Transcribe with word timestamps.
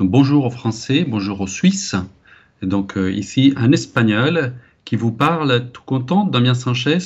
Bonjour 0.00 0.44
aux 0.46 0.50
Français, 0.50 1.06
bonjour 1.08 1.40
aux 1.40 1.46
Suisses. 1.46 1.94
Donc 2.62 2.96
euh, 2.96 3.12
ici, 3.12 3.54
un 3.56 3.70
Espagnol 3.70 4.52
qui 4.84 4.96
vous 4.96 5.12
parle, 5.12 5.70
tout 5.70 5.82
content, 5.86 6.24
Damien 6.24 6.54
Sanchez, 6.54 6.98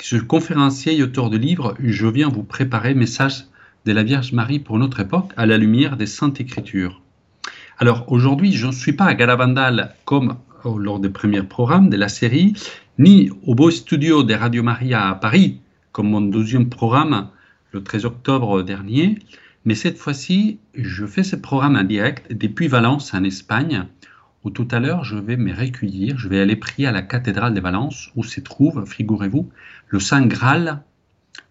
je 0.00 0.06
suis 0.06 0.24
conférencier 0.24 0.96
et 0.96 1.02
auteur 1.02 1.28
de 1.28 1.36
livres. 1.36 1.74
Je 1.80 2.06
viens 2.06 2.28
vous 2.28 2.44
préparer 2.44 2.94
message 2.94 3.46
de 3.84 3.90
la 3.90 4.04
Vierge 4.04 4.32
Marie 4.32 4.60
pour 4.60 4.78
notre 4.78 5.00
époque 5.00 5.32
à 5.36 5.44
la 5.44 5.58
lumière 5.58 5.96
des 5.96 6.06
Saintes 6.06 6.40
Écritures. 6.40 7.02
Alors 7.78 8.04
aujourd'hui, 8.12 8.52
je 8.52 8.68
ne 8.68 8.72
suis 8.72 8.92
pas 8.92 9.06
à 9.06 9.14
Galavandal 9.14 9.96
comme 10.04 10.36
lors 10.64 11.00
des 11.00 11.10
premiers 11.10 11.42
programmes 11.42 11.90
de 11.90 11.96
la 11.96 12.08
série, 12.08 12.54
ni 13.00 13.30
au 13.44 13.56
beau 13.56 13.72
studio 13.72 14.22
de 14.22 14.34
Radio 14.34 14.62
Maria 14.62 15.08
à 15.08 15.14
Paris, 15.16 15.58
comme 15.90 16.10
mon 16.10 16.20
deuxième 16.20 16.68
programme 16.68 17.26
le 17.72 17.82
13 17.82 18.04
octobre 18.04 18.62
dernier, 18.62 19.18
mais 19.64 19.74
cette 19.74 19.98
fois-ci, 19.98 20.58
je 20.74 21.04
fais 21.06 21.22
ce 21.22 21.36
programme 21.36 21.76
en 21.76 21.84
direct 21.84 22.32
depuis 22.32 22.68
Valence 22.68 23.12
en 23.12 23.24
Espagne, 23.24 23.86
où 24.42 24.50
tout 24.50 24.68
à 24.70 24.80
l'heure 24.80 25.04
je 25.04 25.16
vais 25.16 25.36
me 25.36 25.54
recueillir, 25.54 26.18
je 26.18 26.28
vais 26.28 26.40
aller 26.40 26.56
prier 26.56 26.86
à 26.86 26.92
la 26.92 27.02
cathédrale 27.02 27.52
de 27.52 27.60
Valence, 27.60 28.10
où 28.16 28.24
se 28.24 28.40
trouve, 28.40 28.86
figurez-vous, 28.86 29.50
le 29.88 30.00
Saint 30.00 30.26
Graal 30.26 30.82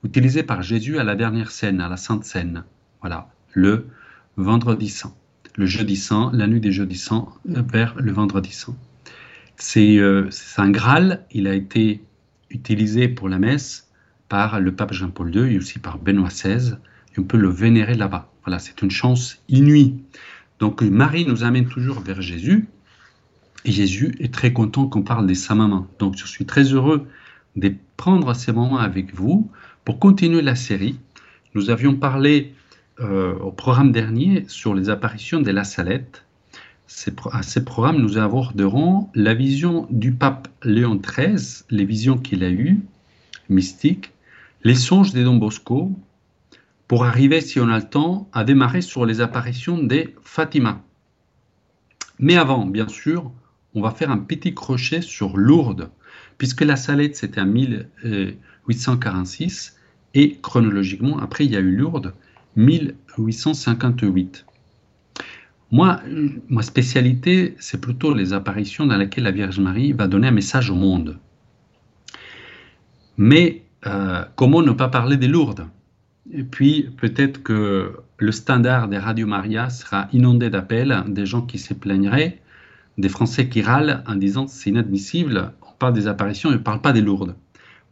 utilisé 0.03 0.43
par 0.43 0.61
Jésus 0.61 0.97
à 0.97 1.03
la 1.03 1.15
dernière 1.15 1.51
scène, 1.51 1.81
à 1.81 1.89
la 1.89 1.97
Sainte 1.97 2.25
Seine. 2.25 2.63
Voilà, 3.01 3.29
le 3.53 3.87
vendredi 4.37 4.89
saint, 4.89 5.13
le 5.55 5.65
jeudi 5.65 5.95
saint, 5.95 6.31
la 6.33 6.47
nuit 6.47 6.61
des 6.61 6.71
jeudis 6.71 6.97
saints 6.97 7.27
vers 7.45 7.95
le 7.99 8.11
vendredi 8.11 8.51
saint. 8.51 8.75
C'est 9.55 9.97
euh, 9.97 10.27
Saint 10.31 10.71
Graal, 10.71 11.25
il 11.31 11.47
a 11.47 11.53
été 11.53 12.01
utilisé 12.49 13.07
pour 13.07 13.29
la 13.29 13.39
messe 13.39 13.91
par 14.29 14.59
le 14.59 14.73
pape 14.73 14.93
Jean-Paul 14.93 15.35
II 15.35 15.53
et 15.53 15.57
aussi 15.57 15.79
par 15.79 15.97
Benoît 15.97 16.29
XVI, 16.29 16.75
on 17.17 17.23
peut 17.23 17.37
le 17.37 17.49
vénérer 17.49 17.95
là-bas. 17.95 18.31
Voilà, 18.45 18.59
c'est 18.59 18.81
une 18.81 18.91
chance 18.91 19.41
inouïe. 19.49 19.95
Donc 20.59 20.81
Marie 20.81 21.25
nous 21.25 21.43
amène 21.43 21.67
toujours 21.67 21.99
vers 22.01 22.21
Jésus, 22.21 22.67
et 23.65 23.71
Jésus 23.71 24.15
est 24.19 24.33
très 24.33 24.53
content 24.53 24.87
qu'on 24.87 25.03
parle 25.03 25.27
de 25.27 25.33
sa 25.33 25.55
maman. 25.55 25.87
Donc 25.99 26.17
je 26.17 26.25
suis 26.25 26.45
très 26.45 26.63
heureux 26.63 27.07
de 27.55 27.73
prendre 27.97 28.33
ces 28.33 28.51
moments 28.51 28.79
avec 28.79 29.13
vous 29.13 29.49
pour 29.85 29.99
continuer 29.99 30.41
la 30.41 30.55
série. 30.55 30.97
Nous 31.55 31.69
avions 31.69 31.95
parlé 31.95 32.53
euh, 32.99 33.33
au 33.39 33.51
programme 33.51 33.91
dernier 33.91 34.45
sur 34.47 34.73
les 34.73 34.89
apparitions 34.89 35.41
de 35.41 35.51
la 35.51 35.63
Salette. 35.63 36.25
À 37.31 37.43
ce 37.43 37.59
programme, 37.59 37.97
nous 37.97 38.17
aborderons 38.17 39.09
la 39.13 39.33
vision 39.33 39.87
du 39.91 40.11
pape 40.11 40.47
Léon 40.63 40.95
XIII, 40.95 41.63
les 41.69 41.85
visions 41.85 42.17
qu'il 42.17 42.43
a 42.43 42.49
eues, 42.49 42.79
mystiques, 43.47 44.11
les 44.63 44.75
songes 44.75 45.13
de 45.13 45.23
Don 45.23 45.35
Bosco, 45.35 45.91
pour 46.89 47.05
arriver, 47.05 47.39
si 47.39 47.61
on 47.61 47.69
a 47.69 47.77
le 47.77 47.87
temps, 47.87 48.27
à 48.33 48.43
démarrer 48.43 48.81
sur 48.81 49.05
les 49.05 49.21
apparitions 49.21 49.77
des 49.77 50.15
Fatima. 50.23 50.83
Mais 52.17 52.35
avant, 52.35 52.65
bien 52.65 52.87
sûr, 52.87 53.31
on 53.75 53.81
va 53.81 53.91
faire 53.91 54.09
un 54.09 54.17
petit 54.17 54.55
crochet 54.55 55.01
sur 55.01 55.37
Lourdes, 55.37 55.91
puisque 56.39 56.61
la 56.61 56.75
Salette, 56.75 57.15
c'était 57.15 57.41
en 57.41 57.45
1846, 57.45 59.77
et 60.15 60.39
chronologiquement, 60.41 61.19
après, 61.19 61.45
il 61.45 61.51
y 61.51 61.55
a 61.55 61.59
eu 61.59 61.75
Lourdes, 61.75 62.15
1858. 62.55 64.47
Moi, 65.71 66.01
ma 66.49 66.63
spécialité, 66.63 67.55
c'est 67.59 67.79
plutôt 67.79 68.15
les 68.15 68.33
apparitions 68.33 68.87
dans 68.87 68.97
lesquelles 68.97 69.25
la 69.25 69.31
Vierge 69.31 69.59
Marie 69.59 69.93
va 69.93 70.07
donner 70.07 70.29
un 70.29 70.31
message 70.31 70.71
au 70.71 70.75
monde. 70.75 71.19
Mais 73.17 73.61
euh, 73.85 74.25
comment 74.35 74.63
ne 74.63 74.71
pas 74.71 74.87
parler 74.87 75.17
des 75.17 75.27
Lourdes? 75.27 75.67
Et 76.31 76.43
puis, 76.43 76.89
peut-être 76.97 77.41
que 77.41 77.97
le 78.17 78.31
standard 78.31 78.87
des 78.87 78.97
Radio 78.97 79.25
Maria 79.25 79.69
sera 79.69 80.07
inondé 80.13 80.49
d'appels, 80.49 81.03
des 81.07 81.25
gens 81.25 81.41
qui 81.41 81.57
se 81.57 81.73
plaigneraient 81.73 82.39
des 82.99 83.09
Français 83.09 83.47
qui 83.47 83.61
râlent 83.61 84.03
en 84.07 84.15
disant 84.15 84.47
c'est 84.47 84.69
inadmissible, 84.69 85.53
on 85.61 85.71
parle 85.73 85.93
des 85.93 86.07
apparitions, 86.07 86.49
on 86.49 86.53
ne 86.53 86.57
parle 86.57 86.81
pas 86.81 86.91
des 86.91 87.01
lourdes. 87.01 87.35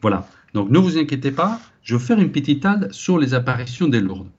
Voilà. 0.01 0.27
Donc 0.53 0.69
ne 0.69 0.77
vous 0.77 0.97
inquiétez 0.97 1.31
pas, 1.31 1.59
je 1.81 1.95
vais 1.95 2.03
faire 2.03 2.19
une 2.19 2.31
petite 2.31 2.65
aide 2.65 2.91
sur 2.91 3.17
les 3.17 3.33
apparitions 3.33 3.87
des 3.87 4.01
lourdes. 4.01 4.29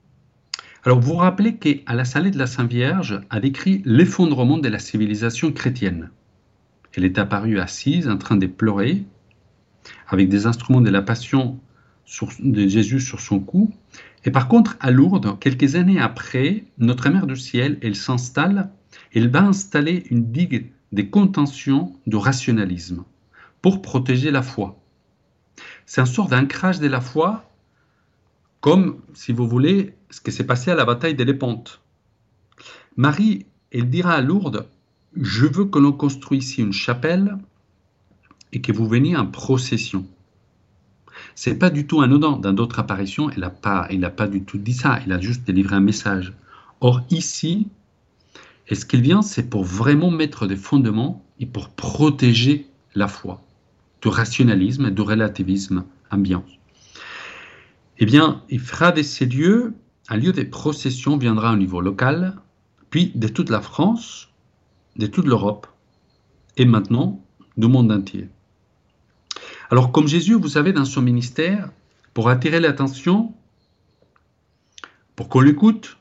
Alors 0.83 0.99
vous 0.99 1.13
vous 1.13 1.17
rappelez 1.17 1.57
qu'à 1.57 1.93
la 1.93 2.05
salée 2.05 2.31
de 2.31 2.37
la 2.37 2.47
Sainte 2.47 2.69
Vierge 2.69 3.19
a 3.29 3.39
décrit 3.39 3.81
l'effondrement 3.83 4.57
de 4.57 4.69
la 4.69 4.79
civilisation 4.79 5.51
chrétienne. 5.51 6.09
Elle 6.93 7.05
est 7.05 7.17
apparue 7.17 7.59
assise 7.59 8.07
en 8.07 8.17
train 8.17 8.37
de 8.37 8.47
pleurer, 8.47 9.03
avec 10.07 10.29
des 10.29 10.45
instruments 10.45 10.81
de 10.81 10.89
la 10.89 11.01
passion 11.01 11.59
de 12.39 12.67
Jésus 12.67 12.99
sur 12.99 13.19
son 13.19 13.39
cou. 13.39 13.71
Et 14.25 14.31
par 14.31 14.47
contre, 14.47 14.77
à 14.79 14.91
Lourdes, 14.91 15.39
quelques 15.39 15.75
années 15.75 15.99
après, 15.99 16.65
notre 16.77 17.09
Mère 17.09 17.27
du 17.27 17.35
Ciel, 17.35 17.77
elle 17.81 17.95
s'installe 17.95 18.69
il 19.13 19.29
va 19.29 19.43
installer 19.43 20.03
une 20.09 20.31
digue 20.31 20.71
des 20.91 21.09
contentions 21.09 21.95
de 22.07 22.17
rationalisme 22.17 23.03
pour 23.61 23.81
protéger 23.81 24.31
la 24.31 24.41
foi. 24.41 24.79
C'est 25.85 26.01
un 26.01 26.05
sort 26.05 26.27
d'ancrage 26.27 26.79
de 26.79 26.87
la 26.87 27.01
foi, 27.01 27.49
comme, 28.61 28.99
si 29.13 29.31
vous 29.31 29.47
voulez, 29.47 29.95
ce 30.09 30.21
qui 30.21 30.31
s'est 30.31 30.45
passé 30.45 30.71
à 30.71 30.75
la 30.75 30.85
bataille 30.85 31.15
de 31.15 31.23
l'Épante. 31.23 31.81
Marie, 32.97 33.45
elle 33.71 33.89
dira 33.89 34.13
à 34.13 34.21
Lourdes, 34.21 34.67
je 35.15 35.45
veux 35.45 35.65
que 35.65 35.79
l'on 35.79 35.91
construise 35.91 36.49
ici 36.49 36.61
une 36.61 36.73
chapelle 36.73 37.37
et 38.51 38.61
que 38.61 38.71
vous 38.71 38.87
veniez 38.87 39.15
en 39.15 39.25
procession. 39.25 40.05
C'est 41.41 41.55
pas 41.55 41.69
du 41.69 41.87
tout 41.87 42.01
anodin. 42.01 42.33
Dans 42.33 42.51
d'autres 42.51 42.79
apparitions, 42.79 43.29
elle 43.29 43.39
n'a 43.39 43.49
pas, 43.49 43.87
pas 44.17 44.27
du 44.27 44.43
tout 44.43 44.57
dit 44.57 44.73
ça. 44.73 44.99
Elle 45.05 45.13
a 45.13 45.21
juste 45.21 45.45
délivré 45.45 45.77
un 45.77 45.79
message. 45.79 46.33
Or 46.81 46.99
ici, 47.11 47.69
et 48.67 48.75
ce 48.75 48.85
qu'il 48.85 48.99
vient, 48.99 49.21
c'est 49.21 49.49
pour 49.49 49.63
vraiment 49.63 50.11
mettre 50.11 50.47
des 50.47 50.57
fondements 50.57 51.23
et 51.39 51.45
pour 51.45 51.69
protéger 51.69 52.67
la 52.93 53.07
foi 53.07 53.41
du 54.01 54.09
rationalisme 54.09 54.87
et 54.87 54.91
du 54.91 55.01
relativisme 55.01 55.85
ambiant. 56.11 56.43
Eh 57.99 58.05
bien, 58.05 58.43
il 58.49 58.59
fera 58.59 58.91
de 58.91 59.01
ces 59.01 59.25
lieux 59.25 59.73
un 60.09 60.17
lieu 60.17 60.33
de 60.33 60.43
procession 60.43 61.15
viendra 61.15 61.53
au 61.53 61.55
niveau 61.55 61.79
local, 61.79 62.35
puis 62.89 63.13
de 63.15 63.29
toute 63.29 63.49
la 63.49 63.61
France, 63.61 64.27
de 64.97 65.07
toute 65.07 65.25
l'Europe, 65.25 65.67
et 66.57 66.65
maintenant 66.65 67.23
du 67.55 67.67
monde 67.67 67.93
entier. 67.93 68.27
Alors, 69.71 69.91
comme 69.91 70.07
Jésus, 70.07 70.33
vous 70.33 70.47
savez, 70.47 70.73
dans 70.73 70.85
son 70.85 71.01
ministère, 71.01 71.69
pour 72.15 72.29
attirer 72.29 72.59
l'attention, 72.59 73.33
pour 75.15 75.29
qu'on 75.29 75.41
l'écoute, 75.41 75.97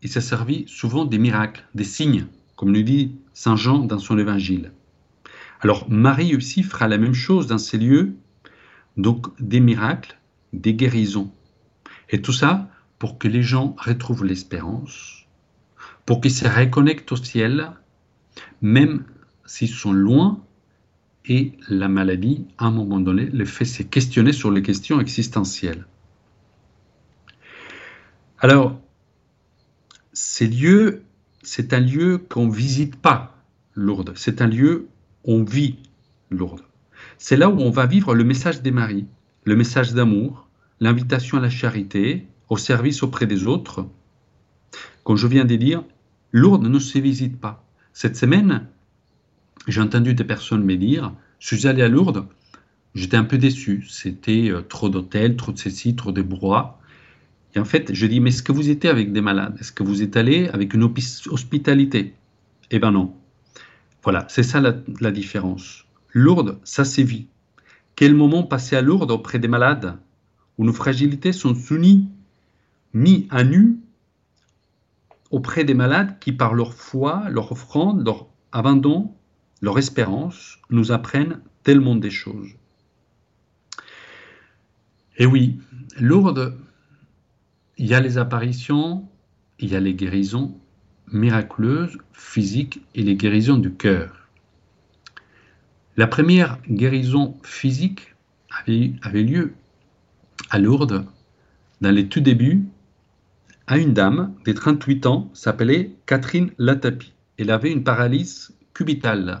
il 0.00 0.08
s'est 0.08 0.20
servi 0.20 0.64
souvent 0.68 1.04
des 1.04 1.18
miracles, 1.18 1.64
des 1.74 1.84
signes, 1.84 2.26
comme 2.54 2.70
nous 2.70 2.82
dit 2.82 3.16
Saint 3.32 3.56
Jean 3.56 3.78
dans 3.78 3.98
son 3.98 4.16
évangile. 4.16 4.70
Alors 5.60 5.90
Marie 5.90 6.36
aussi 6.36 6.62
fera 6.62 6.86
la 6.86 6.98
même 6.98 7.14
chose 7.14 7.48
dans 7.48 7.58
ces 7.58 7.78
lieux, 7.78 8.14
donc 8.96 9.26
des 9.40 9.58
miracles, 9.58 10.16
des 10.52 10.74
guérisons. 10.74 11.32
Et 12.10 12.22
tout 12.22 12.32
ça 12.32 12.68
pour 13.00 13.18
que 13.18 13.26
les 13.26 13.42
gens 13.42 13.74
retrouvent 13.76 14.24
l'espérance, 14.24 15.26
pour 16.06 16.20
qu'ils 16.20 16.32
se 16.32 16.46
reconnectent 16.46 17.10
au 17.10 17.16
ciel, 17.16 17.72
même 18.62 19.04
s'ils 19.46 19.68
sont 19.68 19.92
loin 19.92 20.40
et 21.28 21.52
la 21.68 21.88
maladie, 21.88 22.46
à 22.56 22.66
un 22.66 22.70
moment 22.70 23.00
donné, 23.00 23.26
les 23.26 23.44
fait 23.44 23.66
se 23.66 23.82
questionner 23.82 24.32
sur 24.32 24.50
les 24.50 24.62
questions 24.62 25.00
existentielles. 25.00 25.86
Alors, 28.38 28.80
ces 30.12 30.46
lieux, 30.46 31.02
c'est 31.42 31.72
un 31.72 31.80
lieu 31.80 32.18
qu'on 32.18 32.48
visite 32.48 32.96
pas, 32.96 33.36
Lourdes. 33.74 34.12
C'est 34.16 34.40
un 34.40 34.46
lieu 34.46 34.88
où 35.24 35.34
on 35.34 35.44
vit, 35.44 35.78
Lourdes. 36.30 36.64
C'est 37.18 37.36
là 37.36 37.50
où 37.50 37.60
on 37.60 37.70
va 37.70 37.86
vivre 37.86 38.14
le 38.14 38.24
message 38.24 38.62
des 38.62 38.70
maris, 38.70 39.06
le 39.44 39.54
message 39.54 39.92
d'amour, 39.92 40.48
l'invitation 40.80 41.38
à 41.38 41.40
la 41.40 41.50
charité, 41.50 42.26
au 42.48 42.56
service 42.56 43.02
auprès 43.02 43.26
des 43.26 43.46
autres. 43.46 43.86
Comme 45.04 45.16
je 45.16 45.26
viens 45.26 45.44
de 45.44 45.56
dire, 45.56 45.84
Lourdes 46.32 46.66
ne 46.66 46.78
se 46.78 46.98
visite 46.98 47.38
pas. 47.38 47.64
Cette 47.92 48.16
semaine, 48.16 48.66
j'ai 49.66 49.80
entendu 49.80 50.14
des 50.14 50.24
personnes 50.24 50.64
me 50.64 50.76
dire, 50.76 51.12
je 51.38 51.54
suis 51.54 51.66
allé 51.66 51.82
à 51.82 51.88
Lourdes, 51.88 52.26
j'étais 52.94 53.16
un 53.16 53.24
peu 53.24 53.38
déçu. 53.38 53.86
C'était 53.88 54.50
euh, 54.50 54.62
trop 54.62 54.88
d'hôtels, 54.88 55.36
trop 55.36 55.52
de 55.52 55.58
ceci, 55.58 55.96
trop 55.96 56.12
de 56.12 56.22
brouhaha. 56.22 56.78
Et 57.54 57.58
en 57.58 57.64
fait, 57.64 57.94
je 57.94 58.06
dis, 58.06 58.20
mais 58.20 58.30
est-ce 58.30 58.42
que 58.42 58.52
vous 58.52 58.70
étiez 58.70 58.90
avec 58.90 59.12
des 59.12 59.20
malades? 59.20 59.56
Est-ce 59.60 59.72
que 59.72 59.82
vous 59.82 60.02
êtes 60.02 60.16
allé 60.16 60.48
avec 60.48 60.74
une 60.74 60.82
hospitalité? 61.30 62.14
Eh 62.70 62.78
bien 62.78 62.90
non. 62.90 63.14
Voilà, 64.02 64.26
c'est 64.28 64.42
ça 64.42 64.60
la, 64.60 65.10
différence. 65.10 65.84
Lourdes, 66.12 66.58
ça 66.64 66.84
sévit. 66.84 67.26
Quel 67.96 68.14
moment 68.14 68.42
passer 68.42 68.76
à 68.76 68.82
Lourdes 68.82 69.10
auprès 69.10 69.38
des 69.38 69.48
malades, 69.48 69.98
où 70.56 70.64
nos 70.64 70.72
fragilités 70.72 71.32
sont 71.32 71.54
soumises, 71.54 72.04
mis 72.94 73.26
à 73.30 73.44
nu 73.44 73.78
auprès 75.30 75.64
des 75.64 75.74
malades 75.74 76.18
qui, 76.20 76.32
par 76.32 76.54
leur 76.54 76.74
foi, 76.74 77.24
leur 77.28 77.52
offrande, 77.52 78.04
leur 78.04 78.26
abandon, 78.52 79.12
leur 79.60 79.78
espérance, 79.78 80.58
nous 80.70 80.92
apprennent 80.92 81.40
tellement 81.62 81.96
des 81.96 82.10
choses. 82.10 82.48
Et 85.16 85.26
oui, 85.26 85.58
Lourdes, 85.98 86.56
il 87.76 87.86
y 87.86 87.94
a 87.94 88.00
les 88.00 88.18
apparitions, 88.18 89.08
il 89.58 89.70
y 89.70 89.76
a 89.76 89.80
les 89.80 89.94
guérisons, 89.94 90.56
miraculeuses, 91.12 91.98
physiques 92.12 92.80
et 92.94 93.02
les 93.02 93.16
guérisons 93.16 93.58
du 93.58 93.72
cœur. 93.72 94.28
La 95.96 96.06
première 96.06 96.58
guérison 96.70 97.36
physique 97.42 98.14
avait, 98.50 99.22
lieu 99.22 99.54
à 100.50 100.58
Lourdes 100.58 101.04
dans 101.80 101.90
les 101.90 102.08
tout 102.08 102.20
débuts 102.20 102.64
à 103.66 103.78
une 103.78 103.92
dame 103.92 104.34
de 104.46 104.52
38 104.52 105.06
ans, 105.06 105.30
s'appelait 105.34 105.90
Catherine 106.06 106.52
Latapi. 106.58 107.12
Elle 107.36 107.50
avait 107.50 107.72
une 107.72 107.84
paralysie 107.84 108.54
cubitale. 108.78 109.40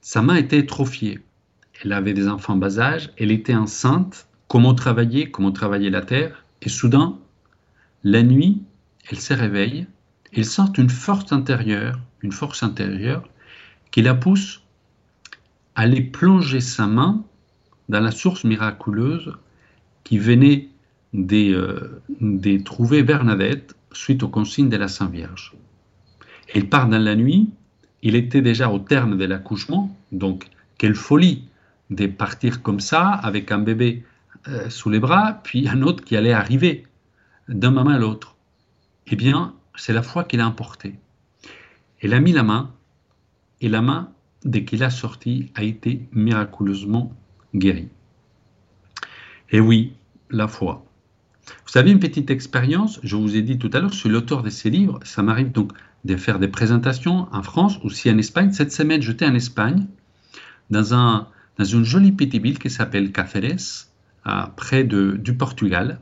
Sa 0.00 0.22
main 0.22 0.36
était 0.36 0.64
trophiée. 0.64 1.18
Elle 1.82 1.92
avait 1.92 2.12
des 2.12 2.28
enfants 2.28 2.54
bas 2.54 2.78
âge, 2.78 3.10
elle 3.18 3.32
était 3.32 3.56
enceinte, 3.56 4.28
comment 4.46 4.72
travailler, 4.72 5.32
comment 5.32 5.50
travailler 5.50 5.90
la 5.90 6.02
terre, 6.02 6.44
et 6.62 6.68
soudain, 6.68 7.18
la 8.04 8.22
nuit, 8.22 8.62
elle 9.10 9.18
se 9.18 9.34
réveille, 9.34 9.88
elle 10.32 10.44
sent 10.44 10.70
une 10.78 10.90
force 10.90 11.32
intérieure, 11.32 11.98
une 12.22 12.30
force 12.30 12.62
intérieure 12.62 13.28
qui 13.90 14.00
la 14.00 14.14
pousse 14.14 14.62
à 15.74 15.80
aller 15.80 16.00
plonger 16.00 16.60
sa 16.60 16.86
main 16.86 17.24
dans 17.88 18.00
la 18.00 18.12
source 18.12 18.44
miraculeuse 18.44 19.32
qui 20.04 20.18
venait 20.18 20.68
des, 21.14 21.52
euh, 21.52 22.00
des 22.20 22.62
Bernadette 23.02 23.74
suite 23.90 24.22
aux 24.22 24.28
consignes 24.28 24.68
de 24.68 24.76
la 24.76 24.86
Sainte 24.86 25.10
Vierge. 25.10 25.52
Il 26.54 26.68
part 26.68 26.88
dans 26.88 27.02
la 27.02 27.16
nuit, 27.16 27.50
il 28.02 28.16
était 28.16 28.42
déjà 28.42 28.70
au 28.70 28.78
terme 28.78 29.16
de 29.16 29.24
l'accouchement, 29.24 29.96
donc 30.12 30.46
quelle 30.78 30.94
folie 30.94 31.44
de 31.90 32.06
partir 32.06 32.62
comme 32.62 32.80
ça 32.80 33.08
avec 33.08 33.52
un 33.52 33.58
bébé 33.58 34.04
euh, 34.48 34.70
sous 34.70 34.90
les 34.90 35.00
bras, 35.00 35.40
puis 35.42 35.68
un 35.68 35.82
autre 35.82 36.04
qui 36.04 36.16
allait 36.16 36.32
arriver 36.32 36.84
d'un 37.48 37.70
moment 37.70 37.90
à 37.90 37.98
l'autre. 37.98 38.36
Eh 39.06 39.16
bien, 39.16 39.54
c'est 39.74 39.92
la 39.92 40.02
foi 40.02 40.24
qu'il 40.24 40.40
a 40.40 40.46
emporté. 40.46 40.94
Il 42.02 42.14
a 42.14 42.20
mis 42.20 42.32
la 42.32 42.42
main, 42.42 42.72
et 43.60 43.68
la 43.68 43.82
main, 43.82 44.12
dès 44.44 44.64
qu'il 44.64 44.82
a 44.82 44.90
sorti, 44.90 45.52
a 45.54 45.62
été 45.62 46.08
miraculeusement 46.12 47.12
guérie. 47.54 47.88
Et 49.50 49.60
oui, 49.60 49.92
la 50.30 50.48
foi. 50.48 50.86
Vous 51.70 51.74
savez, 51.74 51.92
une 51.92 52.00
petite 52.00 52.32
expérience, 52.32 52.98
je 53.04 53.14
vous 53.14 53.36
ai 53.36 53.42
dit 53.42 53.56
tout 53.56 53.70
à 53.72 53.78
l'heure, 53.78 53.94
sur 53.94 54.08
l'auteur 54.08 54.42
de 54.42 54.50
ces 54.50 54.70
livres, 54.70 54.98
ça 55.04 55.22
m'arrive 55.22 55.52
donc 55.52 55.72
de 56.04 56.16
faire 56.16 56.40
des 56.40 56.48
présentations 56.48 57.28
en 57.30 57.44
France, 57.44 57.78
aussi 57.84 58.10
en 58.10 58.18
Espagne. 58.18 58.50
Cette 58.50 58.72
semaine, 58.72 59.00
j'étais 59.00 59.24
en 59.24 59.36
Espagne, 59.36 59.86
dans, 60.70 60.94
un, 60.94 61.28
dans 61.58 61.64
une 61.64 61.84
jolie 61.84 62.10
petite 62.10 62.42
ville 62.42 62.58
qui 62.58 62.70
s'appelle 62.70 63.12
Cáceres, 63.12 63.86
près 64.56 64.82
de, 64.82 65.12
du 65.12 65.34
Portugal. 65.34 66.00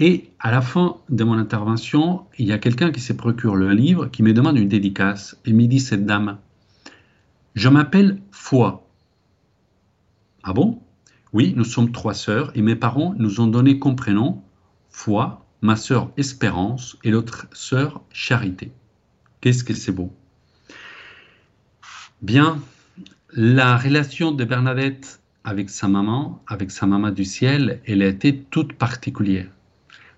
Et 0.00 0.30
à 0.40 0.50
la 0.50 0.60
fin 0.60 0.96
de 1.08 1.22
mon 1.22 1.34
intervention, 1.34 2.24
il 2.36 2.48
y 2.48 2.52
a 2.52 2.58
quelqu'un 2.58 2.90
qui 2.90 3.00
se 3.00 3.12
procure 3.12 3.54
le 3.54 3.72
livre, 3.72 4.06
qui 4.06 4.24
me 4.24 4.32
demande 4.32 4.58
une 4.58 4.66
dédicace, 4.66 5.38
et 5.44 5.52
me 5.52 5.66
dit 5.68 5.78
cette 5.78 6.04
dame, 6.04 6.36
je 7.54 7.68
m'appelle 7.68 8.20
Foi. 8.32 8.88
Ah 10.42 10.52
bon? 10.52 10.80
Oui, 11.32 11.54
nous 11.56 11.64
sommes 11.64 11.92
trois 11.92 12.14
sœurs 12.14 12.50
et 12.56 12.62
mes 12.62 12.74
parents 12.74 13.14
nous 13.18 13.40
ont 13.40 13.46
donné 13.46 13.78
comme 13.78 13.94
prénom 13.94 14.42
Foi, 14.98 15.46
ma 15.60 15.76
sœur 15.76 16.10
Espérance 16.16 16.98
et 17.04 17.12
l'autre 17.12 17.46
sœur 17.52 18.02
Charité. 18.10 18.72
Qu'est-ce 19.40 19.62
que 19.62 19.72
c'est 19.72 19.92
beau 19.92 20.12
Bien, 22.20 22.60
la 23.32 23.76
relation 23.76 24.32
de 24.32 24.44
Bernadette 24.44 25.20
avec 25.44 25.70
sa 25.70 25.86
maman, 25.86 26.42
avec 26.48 26.72
sa 26.72 26.86
maman 26.86 27.12
du 27.12 27.24
ciel, 27.24 27.80
elle 27.86 28.02
a 28.02 28.08
été 28.08 28.40
toute 28.50 28.72
particulière. 28.72 29.46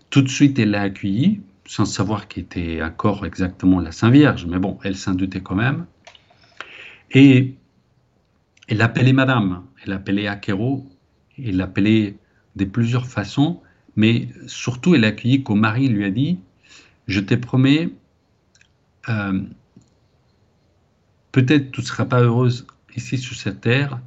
Tout 0.08 0.22
de 0.22 0.28
suite, 0.28 0.58
elle 0.58 0.70
l'a 0.70 0.80
accueillie, 0.80 1.42
sans 1.66 1.84
savoir 1.84 2.26
qui 2.26 2.40
était 2.40 2.82
encore 2.82 3.26
exactement 3.26 3.80
la 3.80 3.92
Sainte 3.92 4.14
Vierge, 4.14 4.46
mais 4.46 4.58
bon, 4.58 4.78
elle 4.82 4.96
s'en 4.96 5.12
doutait 5.12 5.42
quand 5.42 5.56
même. 5.56 5.84
Et 7.10 7.54
elle 8.66 8.78
l'appelait 8.78 9.12
Madame, 9.12 9.62
elle 9.82 9.90
l'appelait 9.90 10.26
Akero, 10.26 10.88
il 11.36 11.58
l'appelait 11.58 12.16
de 12.56 12.64
plusieurs 12.64 13.06
façons, 13.06 13.60
mais 13.96 14.28
surtout 14.46 14.94
elle 14.94 15.04
a 15.04 15.08
accueilli 15.08 15.42
qu'au 15.42 15.54
mari 15.54 15.88
lui 15.88 16.04
a 16.04 16.10
dit 16.10 16.38
Je 17.06 17.20
te 17.20 17.34
promets, 17.34 17.90
euh, 19.08 19.40
peut-être 21.32 21.72
tu 21.72 21.80
ne 21.80 21.86
seras 21.86 22.04
pas 22.04 22.20
heureuse 22.20 22.66
ici 22.96 23.18
sur 23.18 23.36
cette 23.36 23.60
terre, 23.60 24.00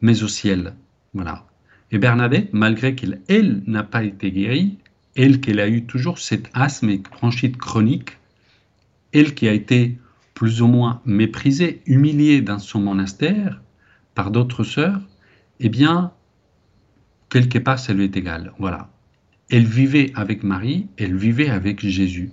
mais 0.00 0.22
au 0.22 0.28
ciel. 0.28 0.74
Voilà. 1.12 1.46
Et 1.90 1.98
Bernadette, 1.98 2.52
malgré 2.52 2.94
qu'elle 2.94 3.20
elle, 3.28 3.62
n'a 3.66 3.84
pas 3.84 4.04
été 4.04 4.30
guérie, 4.32 4.78
elle 5.16 5.40
qui 5.40 5.58
a 5.58 5.68
eu 5.68 5.84
toujours 5.84 6.18
cette 6.18 6.50
asthme 6.54 6.90
et 6.90 6.98
bronchite 6.98 7.56
chronique, 7.56 8.18
elle 9.12 9.34
qui 9.34 9.48
a 9.48 9.52
été 9.52 9.98
plus 10.34 10.60
ou 10.60 10.66
moins 10.66 11.00
méprisée, 11.04 11.82
humiliée 11.86 12.42
dans 12.42 12.58
son 12.58 12.80
monastère 12.80 13.62
par 14.14 14.32
d'autres 14.32 14.64
sœurs, 14.64 15.00
eh 15.60 15.68
bien, 15.68 16.12
quelque 17.28 17.58
part, 17.58 17.78
ça 17.78 17.92
lui 17.94 18.04
est 18.04 18.16
égal. 18.16 18.52
Voilà. 18.58 18.90
Elle 19.50 19.66
vivait 19.66 20.12
avec 20.14 20.42
Marie, 20.42 20.86
elle 20.96 21.16
vivait 21.16 21.50
avec 21.50 21.80
Jésus. 21.86 22.32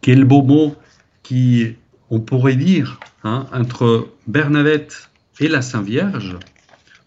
Quel 0.00 0.24
beau 0.24 0.42
mot 0.42 0.74
qui, 1.22 1.74
on 2.10 2.20
pourrait 2.20 2.56
dire, 2.56 3.00
hein, 3.24 3.46
entre 3.52 4.08
Bernadette 4.26 5.10
et 5.40 5.48
la 5.48 5.62
Sainte 5.62 5.86
Vierge, 5.86 6.36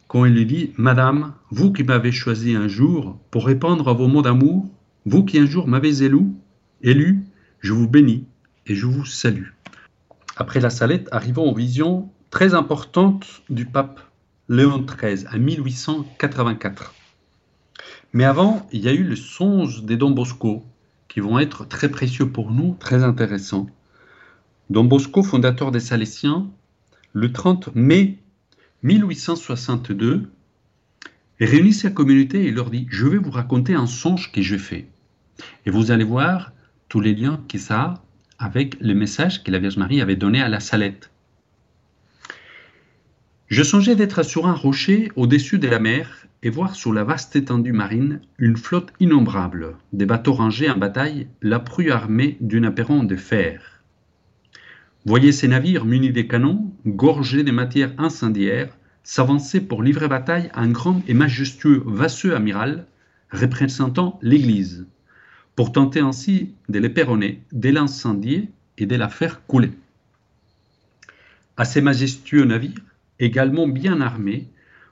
quand 0.08 0.26
elle 0.26 0.34
lui 0.34 0.46
dit 0.46 0.74
Madame, 0.78 1.34
vous 1.52 1.72
qui 1.72 1.84
m'avez 1.84 2.12
choisi 2.12 2.56
un 2.56 2.68
jour 2.68 3.20
pour 3.30 3.46
répandre 3.46 3.88
à 3.90 3.94
vos 3.94 4.08
mots 4.08 4.22
d'amour, 4.22 4.68
vous 5.06 5.24
qui 5.24 5.38
un 5.40 5.46
jour 5.46 5.68
m'avez 5.68 6.04
élu, 6.04 6.26
élu, 6.82 7.24
je 7.60 7.74
vous 7.74 7.88
bénis 7.88 8.26
et 8.68 8.76
je 8.76 8.86
vous 8.86 9.06
salue. 9.06 9.50
Après 10.36 10.60
la 10.60 10.70
salette, 10.70 11.10
arrivons 11.12 11.52
aux 11.52 11.56
visions 11.56 12.10
très 12.30 12.54
importantes 12.54 13.44
du 13.50 13.66
pape 13.66 14.00
Léon 14.48 14.80
XIII, 14.80 15.28
en 15.32 15.38
1884. 15.38 16.94
Mais 18.14 18.24
avant, 18.24 18.68
il 18.72 18.82
y 18.82 18.90
a 18.90 18.94
eu 18.94 19.04
le 19.04 19.16
songe 19.16 19.84
des 19.84 19.96
Don 19.96 20.12
Bosco, 20.12 20.66
qui 21.08 21.20
vont 21.20 21.38
être 21.40 21.68
très 21.68 21.90
précieux 21.90 22.30
pour 22.30 22.52
nous, 22.52 22.76
très 22.80 23.04
intéressants. 23.04 23.68
Don 24.70 24.84
Bosco, 24.84 25.22
fondateur 25.22 25.72
des 25.72 25.80
Salésiens, 25.80 26.50
le 27.14 27.32
30 27.32 27.76
mai 27.76 28.18
1862, 28.84 30.32
réunit 31.40 31.74
sa 31.74 31.92
communauté 31.92 32.46
et 32.46 32.52
leur 32.52 32.70
dit 32.70 32.88
Je 32.90 33.08
vais 33.08 33.18
vous 33.18 33.32
raconter 33.32 33.74
un 33.76 33.88
songe 33.88 34.32
que 34.32 34.42
j'ai 34.42 34.58
fait. 34.58 34.88
Et 35.66 35.72
vous 35.72 35.92
allez 35.92 36.04
voir 36.04 36.52
tous 36.88 37.02
les 37.02 37.14
liens 37.14 37.44
qui 37.48 37.60
ça 37.60 37.82
a 37.82 38.04
avec 38.40 38.80
le 38.80 38.94
message 38.94 39.44
que 39.44 39.52
la 39.52 39.60
Vierge 39.60 39.78
Marie 39.78 40.02
avait 40.02 40.16
donné 40.16 40.42
à 40.42 40.50
la 40.50 40.60
Salette. 40.60 41.12
Je 43.48 43.64
songeais 43.64 43.96
d'être 43.96 44.24
sur 44.24 44.48
un 44.48 44.54
rocher 44.54 45.12
au-dessus 45.16 45.60
de 45.60 45.68
la 45.68 45.80
mer 45.80 46.28
et 46.42 46.50
voir 46.50 46.76
sur 46.76 46.94
la 46.94 47.04
vaste 47.04 47.36
étendue 47.36 47.74
marine 47.74 48.22
une 48.38 48.58
flotte 48.58 48.94
innombrable, 49.00 49.76
des 49.92 50.06
bateaux 50.06 50.34
rangés 50.34 50.70
en 50.70 50.78
bataille, 50.78 51.28
la 51.42 51.60
prue 51.60 51.92
armée 51.92 52.38
d'une 52.40 52.66
apéron 52.66 53.04
de 53.04 53.16
fer. 53.16 53.84
Voyez 55.06 55.32
ces 55.32 55.48
navires 55.48 55.86
munis 55.86 56.12
des 56.12 56.28
canons, 56.28 56.74
gorgés 56.86 57.44
de 57.44 57.52
matières 57.52 57.94
incendiaires, 57.98 58.78
s'avancer 59.04 59.62
pour 59.62 59.84
livrer 59.84 60.08
bataille 60.08 60.50
à 60.54 60.62
un 60.62 60.70
grand 60.70 61.02
et 61.08 61.14
majestueux 61.14 61.84
vasseux 61.86 62.36
amiral 62.36 62.86
représentant 63.32 64.20
l'Église, 64.22 64.88
pour 65.56 65.72
tenter 65.72 66.00
ainsi 66.00 66.54
de 66.70 66.80
l'éperonner, 66.80 67.44
de 67.52 67.70
l'incendier 67.70 68.50
et 68.78 68.86
de 68.86 68.96
la 68.96 69.10
faire 69.10 69.46
couler. 69.46 69.72
À 71.58 71.66
ces 71.66 71.82
majestueux 71.82 72.46
navires, 72.46 72.80
également 73.20 73.68
bien 73.68 74.00
armés, 74.02 74.48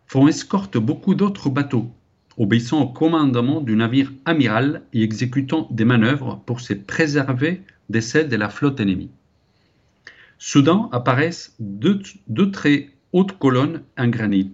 font 0.08 0.28
escorte 0.28 0.78
beaucoup 0.78 1.16
d'autres 1.16 1.50
bateaux, 1.50 1.92
obéissant 2.38 2.82
au 2.82 2.88
commandement 2.88 3.62
du 3.62 3.76
navire 3.76 4.12
amiral 4.26 4.82
et 4.94 5.04
exécutant 5.04 5.68
des 5.72 5.86
manœuvres 5.86 6.42
pour 6.46 6.62
se 6.62 6.74
préserver 6.74 7.62
des 7.90 8.02
celles 8.02 8.30
de 8.30 8.36
la 8.36 8.50
flotte 8.50 8.80
ennemie. 8.80 9.12
Soudain 10.40 10.90
apparaissent 10.92 11.56
deux, 11.60 12.02
très 12.52 12.90
hautes 13.12 13.38
colonnes 13.38 13.82
en 13.98 14.08
granit, 14.08 14.54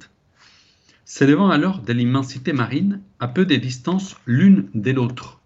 s'élevant 1.06 1.50
alors 1.50 1.82
de 1.82 1.94
l'immensité 1.94 2.54
marine 2.54 3.02
à 3.20 3.28
peu 3.28 3.46
de 3.46 3.56
distance 3.56 4.16
l'une 4.26 4.70
de 4.74 4.92
l'autre. 4.92 5.40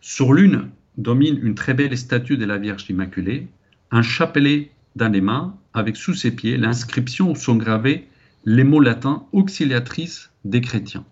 Sur 0.00 0.32
l'une 0.32 0.70
domine 0.96 1.38
une 1.42 1.54
très 1.54 1.74
belle 1.74 1.96
statue 1.98 2.36
de 2.36 2.44
la 2.44 2.58
Vierge 2.58 2.88
Immaculée, 2.88 3.48
un 3.90 4.02
chapelet 4.02 4.70
dans 4.96 5.08
les 5.08 5.20
mains, 5.20 5.56
avec 5.74 5.96
sous 5.96 6.14
ses 6.14 6.30
pieds 6.30 6.56
l'inscription 6.56 7.30
où 7.30 7.34
sont 7.34 7.56
gravés 7.56 8.06
les 8.44 8.64
mots 8.64 8.80
latins 8.80 9.26
auxiliatrices 9.32 10.32
des 10.44 10.60
chrétiens. 10.60 11.04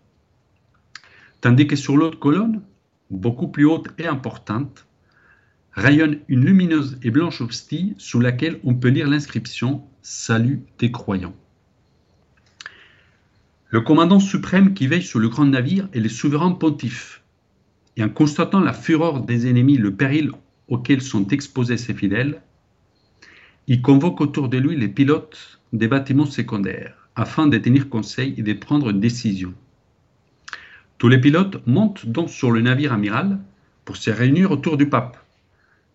Tandis 1.40 1.68
que 1.68 1.76
sur 1.76 1.96
l'autre 1.96 2.18
colonne, 2.18 2.62
beaucoup 3.10 3.48
plus 3.48 3.64
haute 3.64 3.88
et 3.98 4.06
importante, 4.06 4.86
rayonne 5.72 6.18
une 6.28 6.44
lumineuse 6.44 6.98
et 7.04 7.10
blanche 7.10 7.40
hostie 7.40 7.94
sous 7.98 8.18
laquelle 8.18 8.58
on 8.64 8.74
peut 8.74 8.88
lire 8.88 9.08
l'inscription 9.08 9.84
Salut 10.02 10.62
des 10.78 10.90
croyants. 10.90 11.34
Le 13.68 13.80
commandant 13.80 14.18
suprême 14.18 14.74
qui 14.74 14.88
veille 14.88 15.02
sur 15.02 15.20
le 15.20 15.28
grand 15.28 15.46
navire 15.46 15.88
est 15.92 16.00
le 16.00 16.08
souverain 16.08 16.50
pontife. 16.50 17.22
Et 17.96 18.02
en 18.02 18.08
constatant 18.08 18.60
la 18.60 18.72
fureur 18.72 19.20
des 19.20 19.46
ennemis, 19.46 19.76
le 19.76 19.94
péril 19.94 20.32
auxquels 20.66 21.02
sont 21.02 21.28
exposés 21.28 21.76
ses 21.76 21.94
fidèles, 21.94 22.42
il 23.68 23.82
convoque 23.82 24.20
autour 24.20 24.48
de 24.48 24.58
lui 24.58 24.76
les 24.76 24.88
pilotes 24.88 25.60
des 25.72 25.86
bâtiments 25.86 26.26
secondaires 26.26 26.99
afin 27.16 27.46
de 27.46 27.58
tenir 27.58 27.88
conseil 27.88 28.34
et 28.36 28.42
de 28.42 28.52
prendre 28.52 28.90
une 28.90 29.00
décision. 29.00 29.54
Tous 30.98 31.08
les 31.08 31.20
pilotes 31.20 31.66
montent 31.66 32.06
donc 32.06 32.30
sur 32.30 32.50
le 32.50 32.60
navire 32.60 32.92
amiral 32.92 33.38
pour 33.84 33.96
se 33.96 34.10
réunir 34.10 34.50
autour 34.50 34.76
du 34.76 34.88
pape. 34.88 35.16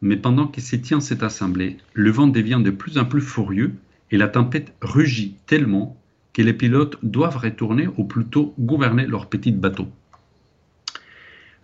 Mais 0.02 0.18
pendant 0.18 0.48
qu'il 0.48 0.64
se 0.64 0.76
tient 0.76 1.00
cette 1.00 1.24
assemblée, 1.24 1.78
le 1.94 2.12
vent 2.12 2.28
devient 2.28 2.62
de 2.64 2.72
plus 2.72 2.98
en 2.98 3.06
plus 3.06 3.22
furieux 3.22 3.76
et 4.12 4.18
la 4.18 4.28
tempête 4.28 4.74
rugit 4.82 5.36
tellement 5.46 5.98
que 6.34 6.42
les 6.42 6.54
pilotes 6.54 6.98
doivent 7.04 7.38
retourner 7.38 7.88
ou 7.98 8.04
plutôt 8.04 8.54
gouverner 8.60 9.08
leur 9.08 9.28
petit 9.28 9.52
bateau. 9.52 9.88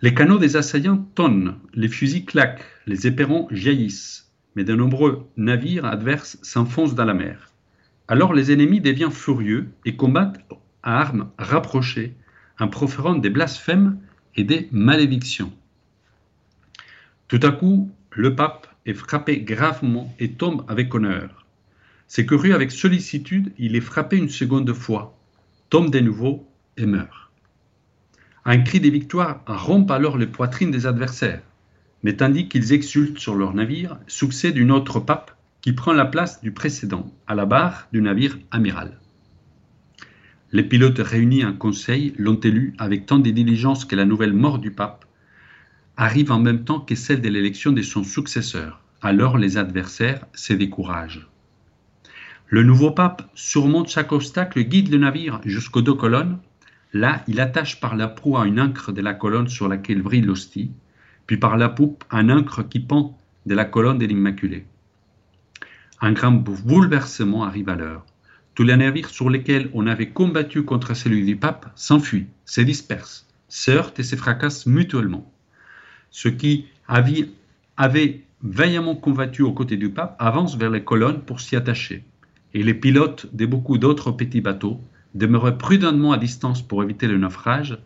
Les 0.00 0.14
canaux 0.14 0.38
des 0.38 0.56
assaillants 0.56 1.06
tonnent, 1.14 1.56
les 1.74 1.88
fusils 1.88 2.24
claquent, 2.24 2.64
les 2.86 3.06
éperons 3.06 3.46
jaillissent, 3.50 4.32
mais 4.56 4.64
de 4.64 4.74
nombreux 4.74 5.28
navires 5.36 5.84
adverses 5.84 6.38
s'enfoncent 6.42 6.94
dans 6.94 7.04
la 7.04 7.14
mer. 7.14 7.51
Alors 8.12 8.34
les 8.34 8.52
ennemis 8.52 8.82
deviennent 8.82 9.10
furieux 9.10 9.70
et 9.86 9.96
combattent 9.96 10.44
à 10.82 11.00
armes 11.00 11.30
rapprochées, 11.38 12.14
en 12.60 12.68
proférant 12.68 13.14
des 13.14 13.30
blasphèmes 13.30 13.98
et 14.36 14.44
des 14.44 14.68
malédictions. 14.70 15.50
Tout 17.26 17.40
à 17.42 17.52
coup, 17.52 17.90
le 18.10 18.34
pape 18.34 18.66
est 18.84 18.92
frappé 18.92 19.40
gravement 19.40 20.14
et 20.18 20.32
tombe 20.32 20.62
avec 20.68 20.94
honneur. 20.94 21.46
C'est 22.06 22.26
couru 22.26 22.52
avec 22.52 22.70
sollicitude, 22.70 23.50
il 23.56 23.76
est 23.76 23.80
frappé 23.80 24.18
une 24.18 24.28
seconde 24.28 24.74
fois, 24.74 25.18
tombe 25.70 25.90
de 25.90 26.00
nouveau 26.00 26.46
et 26.76 26.84
meurt. 26.84 27.30
Un 28.44 28.58
cri 28.58 28.78
de 28.80 28.90
victoire 28.90 29.40
rompt 29.46 29.90
alors 29.90 30.18
les 30.18 30.26
poitrines 30.26 30.70
des 30.70 30.84
adversaires, 30.84 31.40
mais 32.02 32.14
tandis 32.14 32.50
qu'ils 32.50 32.74
exultent 32.74 33.18
sur 33.18 33.36
leur 33.36 33.54
navire, 33.54 33.96
succède 34.06 34.58
une 34.58 34.70
autre 34.70 35.00
pape 35.00 35.34
qui 35.62 35.72
prend 35.72 35.92
la 35.92 36.04
place 36.04 36.42
du 36.42 36.50
précédent, 36.50 37.10
à 37.26 37.34
la 37.34 37.46
barre 37.46 37.88
du 37.92 38.02
navire 38.02 38.36
amiral. 38.50 38.98
Les 40.50 40.64
pilotes 40.64 40.98
réunis 40.98 41.44
en 41.44 41.54
conseil 41.54 42.12
l'ont 42.18 42.38
élu 42.40 42.74
avec 42.78 43.06
tant 43.06 43.18
de 43.18 43.30
diligence 43.30 43.84
que 43.84 43.96
la 43.96 44.04
nouvelle 44.04 44.34
mort 44.34 44.58
du 44.58 44.72
pape 44.72 45.06
arrive 45.96 46.32
en 46.32 46.40
même 46.40 46.64
temps 46.64 46.80
que 46.80 46.96
celle 46.96 47.22
de 47.22 47.28
l'élection 47.28 47.72
de 47.72 47.80
son 47.80 48.02
successeur. 48.02 48.82
Alors 49.00 49.38
les 49.38 49.56
adversaires 49.56 50.26
se 50.34 50.52
découragent. 50.52 51.28
Le 52.48 52.64
nouveau 52.64 52.90
pape 52.90 53.30
surmonte 53.34 53.88
chaque 53.88 54.12
obstacle, 54.12 54.62
guide 54.64 54.90
le 54.90 54.98
navire 54.98 55.40
jusqu'aux 55.44 55.80
deux 55.80 55.94
colonnes. 55.94 56.38
Là, 56.92 57.22
il 57.28 57.40
attache 57.40 57.80
par 57.80 57.96
la 57.96 58.08
proue 58.08 58.36
une 58.36 58.60
ancre 58.60 58.92
de 58.92 59.00
la 59.00 59.14
colonne 59.14 59.48
sur 59.48 59.68
laquelle 59.68 60.02
brille 60.02 60.20
l'hostie, 60.20 60.72
puis 61.26 61.38
par 61.38 61.56
la 61.56 61.68
poupe 61.68 62.04
un 62.10 62.28
ancre 62.28 62.68
qui 62.68 62.80
pend 62.80 63.16
de 63.46 63.54
la 63.54 63.64
colonne 63.64 63.98
de 63.98 64.04
l'Immaculée. 64.04 64.66
Un 66.04 66.10
grand 66.10 66.32
bouleversement 66.32 67.44
arrive 67.44 67.68
alors. 67.68 68.04
Tous 68.56 68.64
les 68.64 68.76
navires 68.76 69.08
sur 69.08 69.30
lesquels 69.30 69.70
on 69.72 69.86
avait 69.86 70.08
combattu 70.08 70.64
contre 70.64 70.94
celui 70.94 71.24
du 71.24 71.36
pape 71.36 71.70
s'enfuient, 71.76 72.26
se 72.44 72.60
dispersent, 72.60 73.28
se 73.48 73.70
heurtent 73.70 74.00
et 74.00 74.02
se 74.02 74.16
fracassent 74.16 74.66
mutuellement. 74.66 75.32
Ceux 76.10 76.32
qui 76.32 76.66
avaient, 76.88 77.30
vaillamment 78.42 78.96
combattu 78.96 79.42
aux 79.42 79.52
côtés 79.52 79.76
du 79.76 79.90
pape 79.90 80.16
avancent 80.18 80.56
vers 80.56 80.70
les 80.70 80.82
colonnes 80.82 81.20
pour 81.20 81.40
s'y 81.40 81.54
attacher. 81.54 82.02
Et 82.52 82.64
les 82.64 82.74
pilotes 82.74 83.32
de 83.32 83.46
beaucoup 83.46 83.78
d'autres 83.78 84.10
petits 84.10 84.40
bateaux 84.40 84.80
demeuraient 85.14 85.56
prudemment 85.56 86.10
à 86.10 86.18
distance 86.18 86.62
pour 86.62 86.82
éviter 86.82 87.06
le 87.06 87.16
naufrage, 87.16 87.78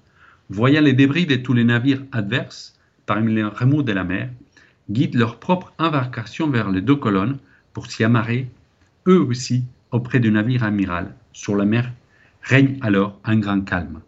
voyant 0.48 0.80
les 0.80 0.94
débris 0.94 1.26
de 1.26 1.36
tous 1.36 1.52
les 1.52 1.64
navires 1.64 2.02
adverses 2.12 2.78
parmi 3.04 3.34
les 3.34 3.44
remous 3.44 3.82
de 3.82 3.92
la 3.92 4.04
mer, 4.04 4.30
guident 4.88 5.16
leur 5.16 5.38
propre 5.38 5.74
embarcation 5.78 6.48
vers 6.48 6.70
les 6.70 6.80
deux 6.80 6.96
colonnes 6.96 7.38
pour 7.76 7.90
s'y 7.90 8.04
amarrer, 8.04 8.48
eux 9.06 9.20
aussi, 9.20 9.66
auprès 9.90 10.18
du 10.18 10.30
navire 10.30 10.64
amiral. 10.64 11.14
Sur 11.34 11.56
la 11.56 11.66
mer 11.66 11.92
règne 12.40 12.78
alors 12.80 13.20
un 13.22 13.36
grand 13.36 13.60
calme. 13.60 14.00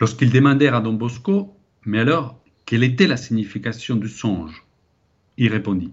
Lorsqu'ils 0.00 0.32
demandèrent 0.32 0.74
à 0.74 0.80
Don 0.80 0.94
Bosco, 0.94 1.54
mais 1.86 2.00
alors, 2.00 2.36
quelle 2.66 2.82
était 2.82 3.06
la 3.06 3.16
signification 3.16 3.94
du 3.94 4.08
songe? 4.08 4.64
Il 5.36 5.52
répondit 5.52 5.92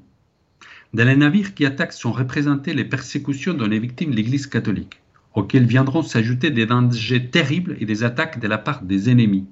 Dans 0.92 1.06
les 1.06 1.16
navires 1.16 1.54
qui 1.54 1.68
attaquent 1.68 1.94
sont 1.94 2.14
représentées 2.14 2.74
les 2.74 2.86
persécutions 2.86 3.54
dont 3.54 3.70
est 3.70 3.78
victime 3.78 4.10
l'Église 4.10 4.48
catholique, 4.48 5.00
auxquelles 5.36 5.68
viendront 5.68 6.02
s'ajouter 6.02 6.50
des 6.50 6.66
dangers 6.66 7.30
terribles 7.30 7.78
et 7.80 7.86
des 7.86 8.04
attaques 8.04 8.40
de 8.40 8.48
la 8.48 8.58
part 8.58 8.82
des 8.82 9.12
ennemis. 9.12 9.46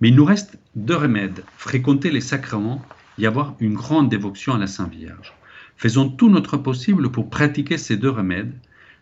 Mais 0.00 0.08
il 0.08 0.16
nous 0.16 0.24
reste 0.24 0.58
deux 0.74 0.96
remèdes 0.96 1.44
fréquenter 1.56 2.10
les 2.10 2.20
sacrements 2.20 2.84
et 3.18 3.26
avoir 3.28 3.54
une 3.60 3.74
grande 3.74 4.08
dévotion 4.08 4.54
à 4.54 4.58
la 4.58 4.66
Sainte 4.66 4.90
Vierge. 4.90 5.32
Faisons 5.80 6.10
tout 6.10 6.28
notre 6.28 6.58
possible 6.58 7.10
pour 7.10 7.30
pratiquer 7.30 7.78
ces 7.78 7.96
deux 7.96 8.10
remèdes, 8.10 8.52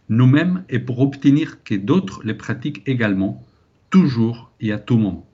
nous-mêmes 0.09 0.63
et 0.69 0.79
pour 0.79 1.01
obtenir 1.01 1.65
que 1.65 1.75
d'autres 1.75 2.21
les 2.23 2.35
pratiquent 2.35 2.85
également, 2.87 3.45
toujours 3.91 4.53
et 4.61 4.71
à 4.71 4.79
tout 4.79 4.97
moment. 4.97 5.29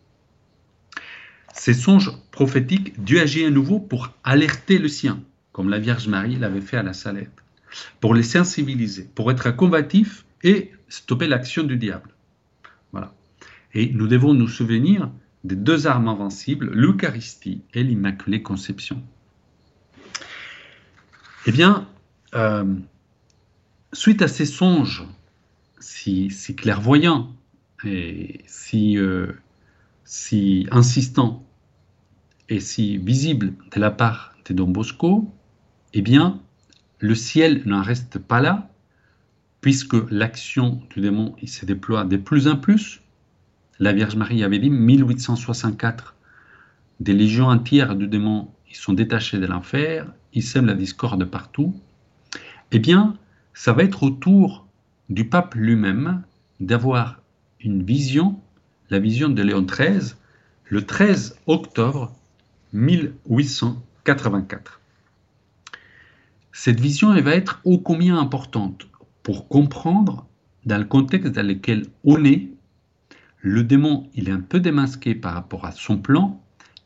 Ces 1.52 1.74
songes 1.74 2.12
prophétiques, 2.30 2.98
Dieu 3.04 3.20
agit 3.20 3.44
à 3.44 3.50
nouveau 3.50 3.78
pour 3.78 4.14
alerter 4.24 4.78
le 4.78 4.88
sien, 4.88 5.22
comme 5.52 5.68
la 5.68 5.78
Vierge 5.78 6.08
Marie 6.08 6.36
l'avait 6.36 6.62
fait 6.62 6.78
à 6.78 6.82
la 6.82 6.94
Salette, 6.94 7.42
pour 8.00 8.14
les 8.14 8.22
sensibiliser, 8.22 9.06
pour 9.14 9.30
être 9.30 9.54
combatifs 9.54 10.24
et 10.44 10.72
stopper 10.88 11.26
l'action 11.26 11.62
du 11.62 11.76
diable. 11.76 12.14
Voilà. 12.90 13.12
Et 13.74 13.92
nous 13.92 14.08
devons 14.08 14.32
nous 14.32 14.48
souvenir 14.48 15.10
des 15.44 15.56
deux 15.56 15.86
armes 15.86 16.08
invincibles, 16.08 16.70
l'Eucharistie 16.72 17.60
et 17.74 17.82
l'Immaculée 17.82 18.40
Conception. 18.40 19.02
Eh 21.46 21.52
bien, 21.52 21.86
euh, 22.34 22.74
suite 23.92 24.22
à 24.22 24.28
ces 24.28 24.46
songes 24.46 25.04
si, 25.78 26.30
clairvoyants 26.56 27.34
et 27.84 28.40
si, 28.46 28.96
euh, 28.96 29.26
si 30.04 30.66
insistants 30.70 31.44
et 32.48 32.60
si 32.60 32.96
visibles 32.96 33.52
de 33.74 33.78
la 33.78 33.90
part 33.90 34.34
de 34.46 34.54
Don 34.54 34.68
Bosco, 34.68 35.30
eh 35.92 36.00
bien, 36.00 36.40
le 36.98 37.14
ciel 37.14 37.62
n'en 37.66 37.82
reste 37.82 38.18
pas 38.18 38.40
là, 38.40 38.70
puisque 39.60 39.96
l'action 40.10 40.80
du 40.94 41.02
démon 41.02 41.36
il 41.42 41.48
se 41.50 41.66
déploie 41.66 42.04
de 42.04 42.16
plus 42.16 42.48
en 42.48 42.56
plus. 42.56 43.02
La 43.78 43.92
Vierge 43.92 44.16
Marie 44.16 44.44
avait 44.44 44.58
dit 44.58 44.70
1864, 44.70 46.14
des 47.00 47.12
légions 47.12 47.48
entières 47.48 47.96
du 47.96 48.06
démon 48.06 48.48
sont 48.76 48.92
détachés 48.92 49.38
de 49.38 49.46
l'enfer, 49.46 50.06
ils 50.32 50.42
sèment 50.42 50.66
la 50.66 50.74
discorde 50.74 51.24
partout, 51.24 51.74
eh 52.72 52.78
bien, 52.78 53.16
ça 53.52 53.72
va 53.72 53.84
être 53.84 54.02
au 54.02 54.10
tour 54.10 54.66
du 55.08 55.28
pape 55.28 55.54
lui-même 55.54 56.22
d'avoir 56.60 57.20
une 57.60 57.82
vision, 57.82 58.40
la 58.90 58.98
vision 58.98 59.28
de 59.28 59.42
Léon 59.42 59.62
XIII, 59.62 60.14
le 60.64 60.84
13 60.84 61.38
octobre 61.46 62.12
1884. 62.72 64.80
Cette 66.52 66.80
vision 66.80 67.14
elle 67.14 67.24
va 67.24 67.34
être 67.34 67.60
ô 67.64 67.78
combien 67.78 68.18
importante 68.18 68.88
pour 69.22 69.48
comprendre 69.48 70.26
dans 70.64 70.78
le 70.78 70.84
contexte 70.84 71.32
dans 71.32 71.46
lequel 71.46 71.86
on 72.04 72.24
est, 72.24 72.48
le 73.40 73.62
démon 73.62 74.08
il 74.14 74.28
est 74.28 74.32
un 74.32 74.40
peu 74.40 74.60
démasqué 74.60 75.14
par 75.14 75.34
rapport 75.34 75.64
à 75.64 75.72
son 75.72 75.98
plan, 75.98 76.40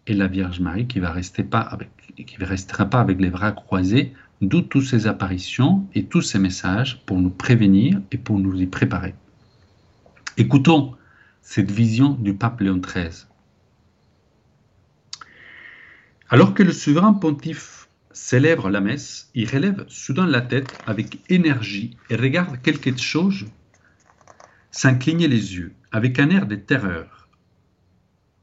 et 0.09 0.15
la 0.15 0.27
Vierge 0.27 0.61
Marie 0.61 0.87
qui 0.87 1.01
va 1.01 1.13
rester 1.13 1.43
pas 1.43 1.61
avec, 1.61 1.91
qui 2.17 2.37
ne 2.41 2.47
restera 2.47 2.87
pas 2.87 3.01
avec 3.01 3.21
les 3.21 3.31
bras 3.31 3.53
croisés, 3.53 4.13
d'où 4.41 4.63
toutes 4.63 4.85
ces 4.85 5.07
apparitions 5.07 5.87
et 5.95 6.05
tous 6.05 6.23
ces 6.23 6.39
messages 6.39 7.03
pour 7.07 7.19
nous 7.19 7.31
prévenir 7.31 8.01
et 8.11 8.19
pour 8.19 8.39
nous 8.39 8.61
y 8.61 8.67
préparer. 8.67 9.15
Écoutons 10.37 10.95
cette 11.43 11.71
vision 11.71 12.11
du 12.11 12.35
pape 12.35 12.61
Léon 12.61 12.79
XIII. 12.79 13.27
Alors 16.31 16.55
que 16.55 16.63
le 16.63 16.73
souverain 16.73 17.15
pontife 17.15 17.89
célèbre 18.13 18.69
la 18.69 18.81
messe, 18.81 19.31
il 19.35 19.49
relève 19.49 19.85
soudain 19.89 20.27
la 20.27 20.43
tête 20.43 20.77
avec 20.87 21.19
énergie 21.31 21.97
et 22.11 22.17
regarde 22.17 22.61
quelque 22.63 22.97
chose 22.97 23.47
s'incliner 24.71 25.29
les 25.29 25.57
yeux 25.57 25.73
avec 25.91 26.19
un 26.19 26.31
air 26.31 26.47
de 26.47 26.57
terreur 26.57 27.28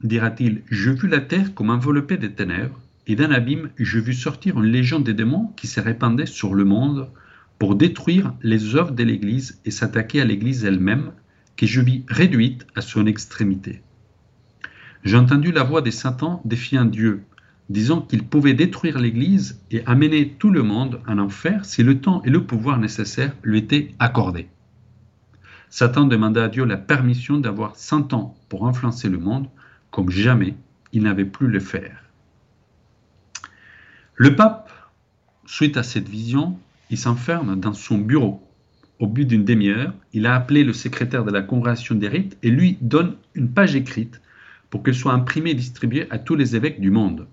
dira-t-il, 0.03 0.63
je 0.69 0.91
vis 0.91 1.07
la 1.07 1.21
terre 1.21 1.53
comme 1.53 1.69
enveloppée 1.69 2.17
de 2.17 2.27
ténèbres, 2.27 2.79
et 3.07 3.15
d'un 3.15 3.31
abîme 3.31 3.69
je 3.77 3.99
vis 3.99 4.15
sortir 4.15 4.57
une 4.57 4.71
légion 4.71 4.99
de 4.99 5.11
démons 5.11 5.53
qui 5.55 5.67
se 5.67 5.79
répandait 5.79 6.25
sur 6.25 6.55
le 6.55 6.65
monde 6.65 7.09
pour 7.59 7.75
détruire 7.75 8.33
les 8.41 8.75
œuvres 8.75 8.91
de 8.91 9.03
l'Église 9.03 9.59
et 9.63 9.71
s'attaquer 9.71 10.21
à 10.21 10.25
l'Église 10.25 10.65
elle-même, 10.65 11.11
que 11.55 11.65
je 11.65 11.81
vis 11.81 12.03
réduite 12.07 12.65
à 12.75 12.81
son 12.81 13.05
extrémité. 13.05 13.81
J'ai 15.03 15.21
la 15.53 15.63
voix 15.63 15.81
des 15.81 15.91
Satans 15.91 16.41
défiant 16.45 16.85
Dieu, 16.85 17.21
disant 17.69 18.01
qu'il 18.01 18.23
pouvait 18.23 18.53
détruire 18.53 18.99
l'Église 18.99 19.61
et 19.71 19.85
amener 19.85 20.35
tout 20.37 20.49
le 20.49 20.63
monde 20.63 21.01
en 21.07 21.17
enfer 21.17 21.63
si 21.63 21.83
le 21.83 22.01
temps 22.01 22.21
et 22.23 22.29
le 22.29 22.43
pouvoir 22.43 22.79
nécessaires 22.79 23.35
lui 23.43 23.59
étaient 23.59 23.93
accordés. 23.99 24.47
Satan 25.69 26.05
demanda 26.05 26.45
à 26.45 26.47
Dieu 26.47 26.65
la 26.65 26.77
permission 26.77 27.37
d'avoir 27.37 27.75
cent 27.75 28.13
ans 28.13 28.35
pour 28.49 28.67
influencer 28.67 29.09
le 29.09 29.17
monde 29.17 29.47
comme 29.95 30.11
jamais 30.11 30.55
il 30.91 31.03
n'avait 31.03 31.23
plus 31.23 31.47
le 31.47 31.61
faire. 31.61 32.03
Le 34.15 34.35
pape, 34.35 34.69
suite 35.45 35.77
à 35.77 35.83
cette 35.83 36.09
vision, 36.09 36.59
il 36.89 36.97
s'enferme 36.97 37.57
dans 37.57 37.71
son 37.71 37.97
bureau. 37.97 38.45
Au 38.99 39.07
bout 39.07 39.23
d'une 39.23 39.45
demi-heure, 39.45 39.93
il 40.11 40.25
a 40.25 40.35
appelé 40.35 40.65
le 40.65 40.73
secrétaire 40.73 41.23
de 41.23 41.31
la 41.31 41.41
congrégation 41.41 41.95
des 41.95 42.09
rites 42.09 42.37
et 42.43 42.49
lui 42.49 42.77
donne 42.81 43.15
une 43.35 43.49
page 43.49 43.77
écrite 43.77 44.19
pour 44.69 44.83
qu'elle 44.83 44.95
soit 44.95 45.13
imprimée 45.13 45.51
et 45.51 45.55
distribuée 45.55 46.07
à 46.09 46.19
tous 46.19 46.35
les 46.35 46.57
évêques 46.57 46.81
du 46.81 46.91
monde. 46.91 47.25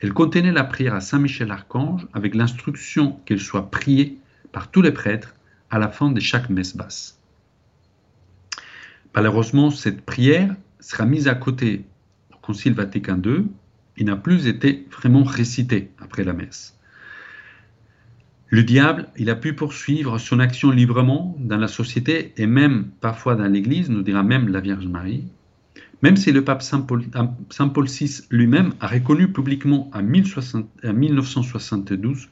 Elle 0.00 0.12
contenait 0.12 0.52
la 0.52 0.64
prière 0.64 0.94
à 0.94 1.00
Saint 1.00 1.18
Michel 1.18 1.50
Archange 1.50 2.06
avec 2.12 2.34
l'instruction 2.34 3.20
qu'elle 3.24 3.40
soit 3.40 3.70
priée 3.70 4.18
par 4.52 4.70
tous 4.70 4.82
les 4.82 4.92
prêtres 4.92 5.34
à 5.70 5.78
la 5.78 5.88
fin 5.88 6.10
de 6.10 6.20
chaque 6.20 6.50
messe 6.50 6.76
basse. 6.76 7.18
Malheureusement, 9.14 9.70
cette 9.70 10.02
prière 10.02 10.54
sera 10.78 11.06
mise 11.06 11.26
à 11.26 11.34
côté 11.34 11.86
Concile 12.42 12.74
Vatican 12.74 13.20
II 13.24 13.46
et 13.96 14.04
n'a 14.04 14.16
plus 14.16 14.46
été 14.46 14.86
vraiment 14.90 15.22
récitée 15.22 15.90
après 15.98 16.24
la 16.24 16.32
messe. 16.32 16.78
Le 18.48 18.62
diable, 18.62 19.08
il 19.16 19.30
a 19.30 19.34
pu 19.34 19.54
poursuivre 19.54 20.18
son 20.18 20.38
action 20.38 20.70
librement 20.70 21.36
dans 21.40 21.56
la 21.56 21.68
société 21.68 22.34
et 22.36 22.46
même 22.46 22.90
parfois 23.00 23.34
dans 23.34 23.46
l'Église, 23.46 23.88
nous 23.88 24.02
dira 24.02 24.22
même 24.22 24.48
la 24.48 24.60
Vierge 24.60 24.86
Marie, 24.86 25.24
même 26.02 26.16
si 26.16 26.32
le 26.32 26.44
pape 26.44 26.62
Saint 26.62 26.80
Paul, 26.80 27.04
VI 27.86 28.22
lui-même 28.30 28.72
a 28.80 28.88
reconnu 28.88 29.32
publiquement 29.32 29.88
en 29.94 30.02
1972 30.02 32.28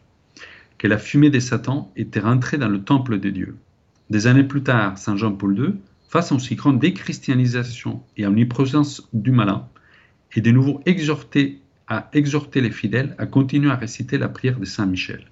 que 0.76 0.88
la 0.88 0.98
fumée 0.98 1.30
des 1.30 1.40
Satans 1.40 1.88
était 1.96 2.20
rentrée 2.20 2.58
dans 2.58 2.68
le 2.68 2.82
temple 2.82 3.18
de 3.20 3.30
Dieu. 3.30 3.56
Des 4.10 4.26
années 4.26 4.44
plus 4.44 4.62
tard, 4.62 4.98
Saint 4.98 5.16
Jean-Paul 5.16 5.56
II, 5.56 5.76
face 6.08 6.32
à 6.32 6.34
une 6.34 6.40
si 6.40 6.56
grande 6.56 6.80
déchristianisation 6.80 8.02
et 8.16 8.24
à 8.24 8.28
omniprésence 8.28 9.08
du 9.12 9.30
malin, 9.30 9.68
est 10.34 10.40
de 10.40 10.50
nouveau 10.50 10.80
exhorté 10.86 11.60
à 11.88 12.08
exhorter 12.12 12.60
les 12.60 12.70
fidèles 12.70 13.14
à 13.18 13.26
continuer 13.26 13.70
à 13.70 13.76
réciter 13.76 14.16
la 14.16 14.28
prière 14.28 14.58
de 14.58 14.64
Saint 14.64 14.86
Michel. 14.86 15.24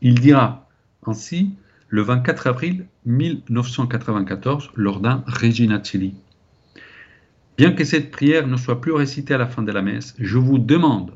Il 0.00 0.20
dira 0.20 0.68
ainsi 1.06 1.50
le 1.88 2.02
24 2.02 2.46
avril 2.46 2.86
1994 3.06 4.70
lors 4.76 5.00
d'un 5.00 5.24
Regina 5.26 5.82
Chili. 5.82 6.14
Bien 7.58 7.72
que 7.72 7.84
cette 7.84 8.10
prière 8.10 8.46
ne 8.46 8.56
soit 8.56 8.80
plus 8.80 8.92
récitée 8.92 9.34
à 9.34 9.38
la 9.38 9.46
fin 9.46 9.62
de 9.62 9.72
la 9.72 9.82
messe, 9.82 10.14
je 10.18 10.38
vous 10.38 10.58
demande 10.58 11.12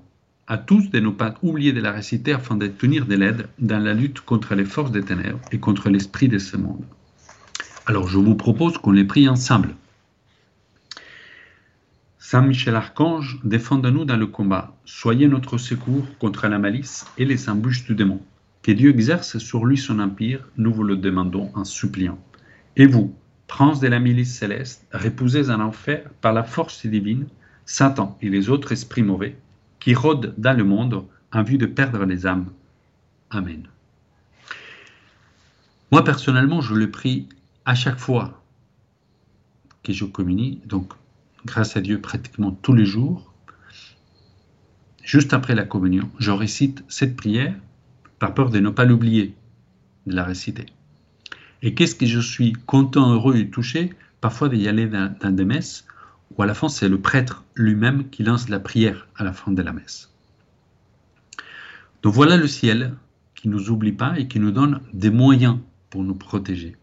à 0.46 0.58
tous 0.58 0.90
de 0.90 1.00
ne 1.00 1.08
pas 1.11 1.35
oublier 1.42 1.73
de 1.73 1.80
la 1.80 1.92
réciter 1.92 2.32
afin 2.32 2.56
de 2.56 2.66
tenir 2.66 3.06
de 3.06 3.16
l'aide 3.16 3.49
dans 3.58 3.78
la 3.78 3.94
lutte 3.94 4.20
contre 4.20 4.54
les 4.54 4.64
forces 4.64 4.92
des 4.92 5.02
ténèbres 5.02 5.40
et 5.50 5.58
contre 5.58 5.88
l'esprit 5.88 6.28
de 6.28 6.38
ce 6.38 6.56
monde. 6.56 6.85
Alors 7.87 8.08
je 8.08 8.18
vous 8.18 8.35
propose 8.35 8.78
qu'on 8.78 8.92
les 8.92 9.04
prie 9.04 9.28
ensemble. 9.28 9.75
Saint 12.28 12.42
Michel 12.42 12.75
Archange, 12.75 13.38
défendez-nous 13.45 14.04
dans 14.04 14.16
le 14.16 14.26
combat. 14.26 14.75
Soyez 14.85 15.28
notre 15.28 15.59
secours 15.59 16.04
contre 16.18 16.49
la 16.49 16.59
malice 16.59 17.06
et 17.18 17.25
les 17.25 17.49
embûches 17.49 17.85
du 17.85 17.95
démon. 17.95 18.21
Que 18.62 18.73
Dieu 18.73 18.90
exerce 18.90 19.38
sur 19.38 19.64
lui 19.64 19.78
son 19.78 20.00
empire, 20.00 20.40
nous 20.56 20.75
vous 20.75 20.83
le 20.83 20.97
demandons 20.97 21.52
en 21.54 21.62
suppliant. 21.62 22.18
Et 22.75 22.88
vous, 22.88 23.14
prince 23.47 23.78
de 23.78 23.87
la 23.87 24.00
milice 24.00 24.37
céleste, 24.37 24.88
reposez 24.92 25.50
en 25.50 25.61
enfer 25.61 26.11
par 26.21 26.33
la 26.33 26.42
force 26.42 26.85
divine, 26.85 27.28
Satan 27.64 28.18
et 28.21 28.28
les 28.28 28.50
autres 28.50 28.73
esprits 28.73 29.04
mauvais, 29.04 29.37
qui 29.78 29.95
rôdent 29.95 30.35
dans 30.37 30.56
le 30.56 30.64
monde 30.64 31.04
en 31.33 31.45
vue 31.45 31.59
de 31.59 31.66
perdre 31.66 32.04
les 32.06 32.26
âmes. 32.26 32.50
Amen. 33.30 33.68
Moi, 35.92 36.02
personnellement, 36.02 36.61
je 36.61 36.75
le 36.75 36.90
prie 36.90 37.28
à 37.64 37.76
chaque 37.76 38.00
fois 38.00 38.42
que 39.85 39.92
je 39.92 40.04
communie, 40.04 40.61
donc 40.66 40.92
grâce 41.46 41.76
à 41.76 41.80
Dieu 41.80 42.00
pratiquement 42.00 42.50
tous 42.50 42.74
les 42.74 42.84
jours. 42.84 43.32
Juste 45.02 45.32
après 45.32 45.54
la 45.54 45.64
communion, 45.64 46.10
je 46.18 46.32
récite 46.32 46.84
cette 46.88 47.16
prière 47.16 47.54
par 48.18 48.34
peur 48.34 48.50
de 48.50 48.58
ne 48.58 48.70
pas 48.70 48.84
l'oublier, 48.84 49.34
de 50.06 50.14
la 50.14 50.25
réciter. 50.25 50.66
Et 51.62 51.75
qu'est-ce 51.75 51.94
que 51.94 52.06
je 52.06 52.21
suis 52.21 52.52
content, 52.52 53.12
heureux 53.12 53.36
et 53.36 53.49
touché? 53.49 53.94
Parfois 54.21 54.49
d'y 54.49 54.68
aller 54.68 54.86
dans, 54.86 55.34
des 55.34 55.44
messes 55.44 55.86
où 56.36 56.42
à 56.42 56.47
la 56.47 56.54
fin 56.54 56.68
c'est 56.68 56.88
le 56.88 57.00
prêtre 57.00 57.44
lui-même 57.54 58.10
qui 58.10 58.25
lance 58.25 58.49
la 58.49 58.58
prière 58.58 59.06
à 59.16 59.25
la 59.25 59.32
fin 59.32 59.52
de 59.52 59.62
la 59.62 59.73
messe. 59.73 60.10
Donc 62.02 62.14
voilà 62.14 62.36
le 62.36 62.49
ciel 62.49 62.94
qui 63.34 63.49
nous 63.49 63.71
oublie 63.71 63.92
pas 63.92 64.18
et 64.18 64.26
qui 64.26 64.40
nous 64.40 64.50
donne 64.50 64.80
des 64.92 65.10
moyens 65.10 65.58
pour 65.90 66.02
nous 66.02 66.14
protéger. 66.14 66.76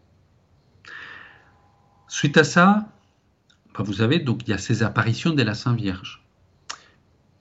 Suite 2.08 2.36
à 2.36 2.44
ça, 2.44 2.93
vous 3.82 3.94
savez, 3.94 4.20
donc 4.20 4.46
il 4.46 4.50
y 4.50 4.54
a 4.54 4.58
ces 4.58 4.82
apparitions 4.82 5.32
de 5.32 5.42
la 5.42 5.54
Sainte 5.54 5.80
Vierge. 5.80 6.24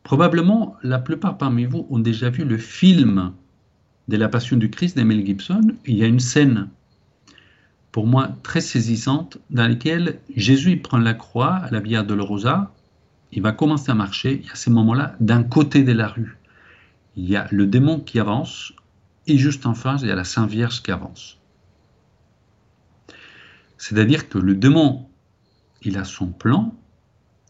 Probablement, 0.04 0.76
la 0.84 1.00
plupart 1.00 1.38
parmi 1.38 1.66
vous 1.66 1.88
ont 1.90 2.00
déjà 2.00 2.30
vu 2.30 2.44
le 2.44 2.58
film 2.58 3.34
de 4.08 4.18
la 4.18 4.28
Passion 4.28 4.58
du 4.58 4.70
Christ 4.70 4.98
d'Emile 4.98 5.26
Gibson, 5.26 5.76
il 5.86 5.98
y 5.98 6.04
a 6.04 6.08
une 6.08 6.20
scène, 6.20 6.70
pour 7.92 8.08
moi, 8.08 8.30
très 8.44 8.60
saisissante, 8.60 9.38
dans 9.50 9.68
laquelle 9.68 10.20
Jésus 10.36 10.78
prend 10.78 10.98
la 10.98 11.14
croix 11.14 11.56
à 11.56 11.72
la 11.72 11.80
Via 11.80 12.04
Dolorosa, 12.04 12.74
il 13.32 13.42
va 13.42 13.52
commencer 13.52 13.92
à 13.92 13.96
marcher, 13.96 14.44
et 14.46 14.52
à 14.52 14.56
ce 14.56 14.70
moment-là, 14.72 15.16
d'un 15.20 15.44
côté 15.44 15.84
de 15.84 15.94
la 15.94 16.08
rue, 16.08 16.38
il 17.16 17.30
y 17.30 17.36
a 17.36 17.48
le 17.52 17.66
démon 17.66 18.00
qui 18.00 18.20
avance, 18.20 18.74
et 19.28 19.38
juste 19.38 19.66
en 19.66 19.74
face, 19.74 20.02
il 20.02 20.10
y 20.10 20.12
a 20.12 20.16
la 20.16 20.24
Sainte 20.24 20.50
Vierge 20.50 20.82
qui 20.82 20.92
avance. 20.92 21.40
C'est-à-dire 23.78 24.28
que 24.28 24.38
le 24.38 24.56
démon, 24.56 25.08
il 25.86 25.98
a 25.98 26.04
son 26.04 26.28
plan, 26.28 26.76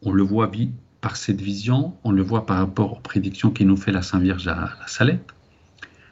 on 0.04 0.12
le 0.12 0.24
voit 0.24 0.52
par 1.02 1.16
cette 1.16 1.42
vision, 1.42 1.96
on 2.04 2.12
le 2.12 2.22
voit 2.22 2.46
par 2.46 2.58
rapport 2.58 2.94
aux 2.94 3.02
prédictions 3.02 3.52
qu'il 3.52 3.68
nous 3.68 3.78
fait 3.78 3.92
la 3.92 4.02
Sainte 4.02 4.24
Vierge 4.24 4.48
à 4.48 4.56
la 4.80 4.88
Salette, 4.88 5.34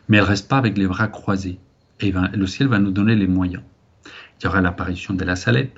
mais 0.07 0.17
elle 0.17 0.23
reste 0.23 0.47
pas 0.47 0.57
avec 0.57 0.77
les 0.77 0.87
bras 0.87 1.07
croisés. 1.07 1.59
Et 1.99 2.11
le 2.11 2.47
ciel 2.47 2.67
va 2.67 2.79
nous 2.79 2.91
donner 2.91 3.15
les 3.15 3.27
moyens. 3.27 3.63
Il 4.05 4.45
y 4.45 4.47
aura 4.47 4.61
l'apparition 4.61 5.13
de 5.13 5.23
la 5.23 5.35
Salette, 5.35 5.75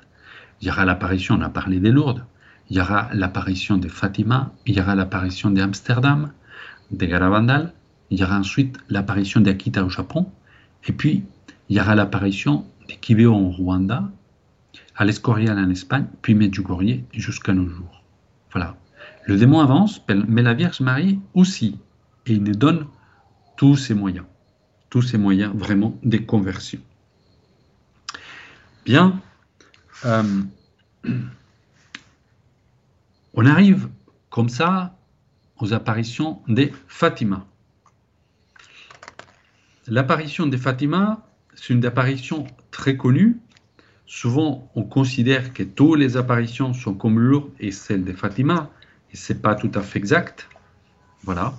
il 0.60 0.68
y 0.68 0.70
aura 0.70 0.84
l'apparition, 0.84 1.34
on 1.34 1.42
a 1.42 1.48
parlé 1.48 1.80
des 1.80 1.90
Lourdes, 1.90 2.24
il 2.70 2.76
y 2.76 2.80
aura 2.80 3.10
l'apparition 3.12 3.76
de 3.76 3.88
Fatima, 3.88 4.52
il 4.66 4.76
y 4.76 4.80
aura 4.80 4.94
l'apparition 4.94 5.50
d'Amsterdam, 5.50 6.32
de 6.90 7.06
Garabandal, 7.06 7.72
il 8.10 8.18
y 8.18 8.24
aura 8.24 8.38
ensuite 8.38 8.78
l'apparition 8.88 9.40
d'Akita 9.40 9.84
au 9.84 9.90
Japon, 9.90 10.30
et 10.86 10.92
puis 10.92 11.24
il 11.68 11.76
y 11.76 11.80
aura 11.80 11.94
l'apparition 11.94 12.64
de 12.88 12.94
Kibeo 12.94 13.34
en 13.34 13.50
Rwanda, 13.50 14.10
à 14.96 15.04
l'Escorial 15.04 15.58
en 15.58 15.70
Espagne, 15.70 16.06
puis 16.22 16.34
Medjugorje 16.34 17.00
jusqu'à 17.12 17.52
nos 17.52 17.68
jours. 17.68 18.02
Voilà. 18.52 18.76
Le 19.26 19.36
démon 19.36 19.60
avance, 19.60 20.04
mais 20.28 20.42
la 20.42 20.54
Vierge 20.54 20.80
Marie 20.80 21.18
aussi, 21.34 21.78
et 22.26 22.34
il 22.34 22.42
nous 22.42 22.54
donne 22.54 22.86
tous 23.56 23.76
ces 23.76 23.94
moyens, 23.94 24.26
tous 24.90 25.02
ces 25.02 25.18
moyens 25.18 25.54
vraiment 25.54 25.98
des 26.02 26.24
conversions. 26.24 26.80
Bien, 28.84 29.20
euh, 30.04 30.42
on 33.34 33.46
arrive 33.46 33.88
comme 34.30 34.48
ça 34.48 34.96
aux 35.58 35.72
apparitions 35.72 36.42
des 36.48 36.72
Fatima. 36.86 37.46
L'apparition 39.86 40.46
des 40.46 40.58
Fatima, 40.58 41.26
c'est 41.54 41.72
une 41.72 41.84
apparition 41.84 42.46
très 42.70 42.96
connue. 42.96 43.38
Souvent, 44.06 44.70
on 44.74 44.82
considère 44.82 45.52
que 45.52 45.62
toutes 45.62 45.98
les 45.98 46.16
apparitions 46.16 46.74
sont 46.74 46.94
comme 46.94 47.18
Lourdes 47.18 47.50
et 47.58 47.72
celles 47.72 48.04
des 48.04 48.12
Fatima, 48.12 48.70
et 49.12 49.16
ce 49.16 49.32
n'est 49.32 49.38
pas 49.38 49.54
tout 49.54 49.70
à 49.74 49.80
fait 49.80 49.98
exact. 49.98 50.48
Voilà. 51.22 51.54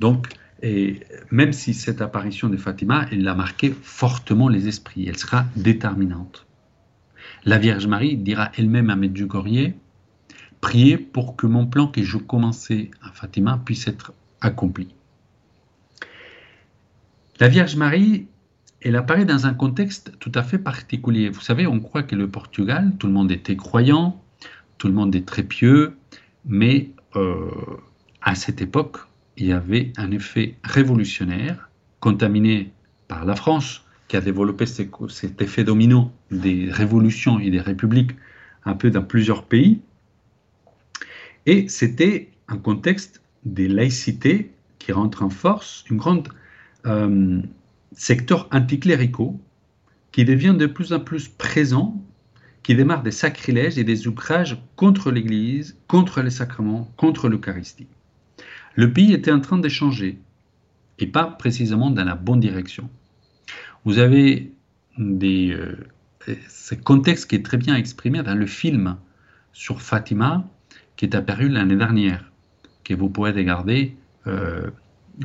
Donc, 0.00 0.28
et 0.62 1.00
même 1.30 1.52
si 1.52 1.72
cette 1.72 2.02
apparition 2.02 2.48
de 2.48 2.56
Fatima, 2.56 3.06
elle 3.10 3.26
a 3.28 3.34
marqué 3.34 3.74
fortement 3.82 4.48
les 4.48 4.68
esprits, 4.68 5.06
elle 5.08 5.16
sera 5.16 5.46
déterminante. 5.56 6.46
La 7.44 7.58
Vierge 7.58 7.86
Marie 7.86 8.16
dira 8.16 8.50
elle-même 8.56 8.90
à 8.90 8.96
Medjugorje, 8.96 9.72
priez 10.60 10.98
pour 10.98 11.36
que 11.36 11.46
mon 11.46 11.66
plan 11.66 11.86
que 11.86 12.02
je 12.02 12.18
commençais 12.18 12.90
à 13.02 13.10
Fatima 13.12 13.60
puisse 13.64 13.86
être 13.88 14.12
accompli. 14.40 14.88
La 17.38 17.48
Vierge 17.48 17.76
Marie, 17.76 18.26
elle 18.82 18.96
apparaît 18.96 19.24
dans 19.24 19.46
un 19.46 19.54
contexte 19.54 20.12
tout 20.18 20.32
à 20.34 20.42
fait 20.42 20.58
particulier. 20.58 21.28
Vous 21.28 21.40
savez, 21.40 21.66
on 21.66 21.80
croit 21.80 22.02
que 22.02 22.16
le 22.16 22.28
Portugal, 22.28 22.92
tout 22.98 23.06
le 23.06 23.12
monde 23.12 23.30
était 23.30 23.56
croyant, 23.56 24.22
tout 24.78 24.88
le 24.88 24.94
monde 24.94 25.14
est 25.14 25.26
très 25.26 25.42
pieux, 25.42 25.96
mais 26.46 26.90
euh, 27.16 27.50
à 28.22 28.34
cette 28.34 28.62
époque, 28.62 28.98
il 29.36 29.46
y 29.46 29.52
avait 29.52 29.92
un 29.96 30.10
effet 30.10 30.56
révolutionnaire 30.64 31.68
contaminé 32.00 32.72
par 33.08 33.24
la 33.24 33.34
France, 33.34 33.84
qui 34.08 34.16
a 34.16 34.20
développé 34.20 34.66
cet 34.66 35.40
effet 35.40 35.62
domino 35.62 36.10
des 36.30 36.68
révolutions 36.70 37.38
et 37.38 37.50
des 37.50 37.60
républiques 37.60 38.16
un 38.64 38.74
peu 38.74 38.90
dans 38.90 39.02
plusieurs 39.02 39.44
pays. 39.44 39.80
Et 41.46 41.68
c'était 41.68 42.30
un 42.48 42.56
contexte 42.56 43.22
des 43.44 43.68
laïcités 43.68 44.50
qui 44.78 44.92
rentre 44.92 45.22
en 45.22 45.30
force, 45.30 45.84
un 45.90 45.94
grand 45.94 46.24
euh, 46.86 47.40
secteur 47.92 48.48
anticléricaux 48.52 49.40
qui 50.12 50.24
devient 50.24 50.54
de 50.58 50.66
plus 50.66 50.92
en 50.92 51.00
plus 51.00 51.28
présent, 51.28 52.02
qui 52.62 52.74
démarre 52.74 53.02
des 53.02 53.10
sacrilèges 53.10 53.78
et 53.78 53.84
des 53.84 54.06
outrages 54.06 54.58
contre 54.76 55.10
l'Église, 55.10 55.76
contre 55.86 56.20
les 56.20 56.30
sacrements, 56.30 56.92
contre 56.96 57.28
l'Eucharistie. 57.28 57.86
Le 58.74 58.92
pays 58.92 59.12
était 59.12 59.32
en 59.32 59.40
train 59.40 59.58
de 59.58 59.68
changer. 59.68 60.18
et 60.98 61.06
pas 61.06 61.24
précisément 61.24 61.90
dans 61.90 62.04
la 62.04 62.14
bonne 62.14 62.40
direction. 62.40 62.90
Vous 63.86 63.98
avez 63.98 64.52
des, 64.98 65.50
euh, 65.52 65.78
ce 66.48 66.74
contexte 66.74 67.30
qui 67.30 67.36
est 67.36 67.42
très 67.42 67.56
bien 67.56 67.74
exprimé 67.74 68.22
dans 68.22 68.34
le 68.34 68.46
film 68.46 68.96
sur 69.54 69.80
Fatima 69.80 70.46
qui 70.96 71.06
est 71.06 71.14
apparu 71.14 71.48
l'année 71.48 71.76
dernière, 71.76 72.30
que 72.84 72.92
vous 72.92 73.08
pouvez 73.08 73.30
regarder, 73.30 73.96
euh, 74.26 74.70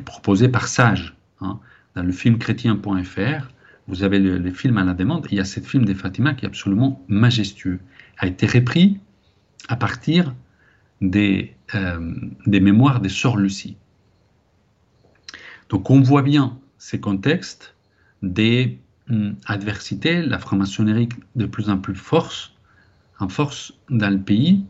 proposé 0.06 0.48
par 0.48 0.68
Sage, 0.68 1.14
hein, 1.42 1.60
dans 1.96 2.02
le 2.02 2.12
film 2.12 2.38
chrétien.fr. 2.38 3.50
Vous 3.88 4.02
avez 4.04 4.18
le, 4.18 4.50
film 4.52 4.78
à 4.78 4.84
la 4.84 4.94
demande. 4.94 5.26
Il 5.30 5.38
y 5.38 5.40
a 5.40 5.44
ce 5.44 5.60
film 5.60 5.84
de 5.84 5.94
Fatima 5.94 6.34
qui 6.34 6.44
est 6.44 6.48
absolument 6.48 7.04
majestueux. 7.08 7.80
A 8.18 8.26
été 8.26 8.46
repris 8.46 9.00
à 9.68 9.76
partir 9.76 10.34
des, 11.00 11.54
euh, 11.74 12.14
mémoires 12.46 13.00
des 13.00 13.08
sœurs 13.08 13.36
Lucie. 13.36 13.76
Donc 15.68 15.90
on 15.90 16.00
voit 16.00 16.22
bien 16.22 16.58
ces 16.78 17.00
contextes 17.00 17.74
des 18.22 18.78
hum, 19.10 19.36
adversités, 19.46 20.22
la 20.22 20.38
franc-maçonnerie 20.38 21.08
de 21.34 21.46
plus 21.46 21.70
en 21.70 21.78
plus 21.78 21.94
force, 21.94 22.52
en 23.18 23.28
force 23.28 23.72
dans 23.88 24.10
le 24.10 24.20
pays, 24.20 24.64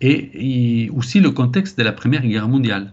et, 0.00 0.90
aussi 0.90 1.20
le 1.20 1.30
contexte 1.30 1.78
de 1.78 1.82
la 1.82 1.92
Première 1.92 2.26
Guerre 2.26 2.48
mondiale, 2.48 2.92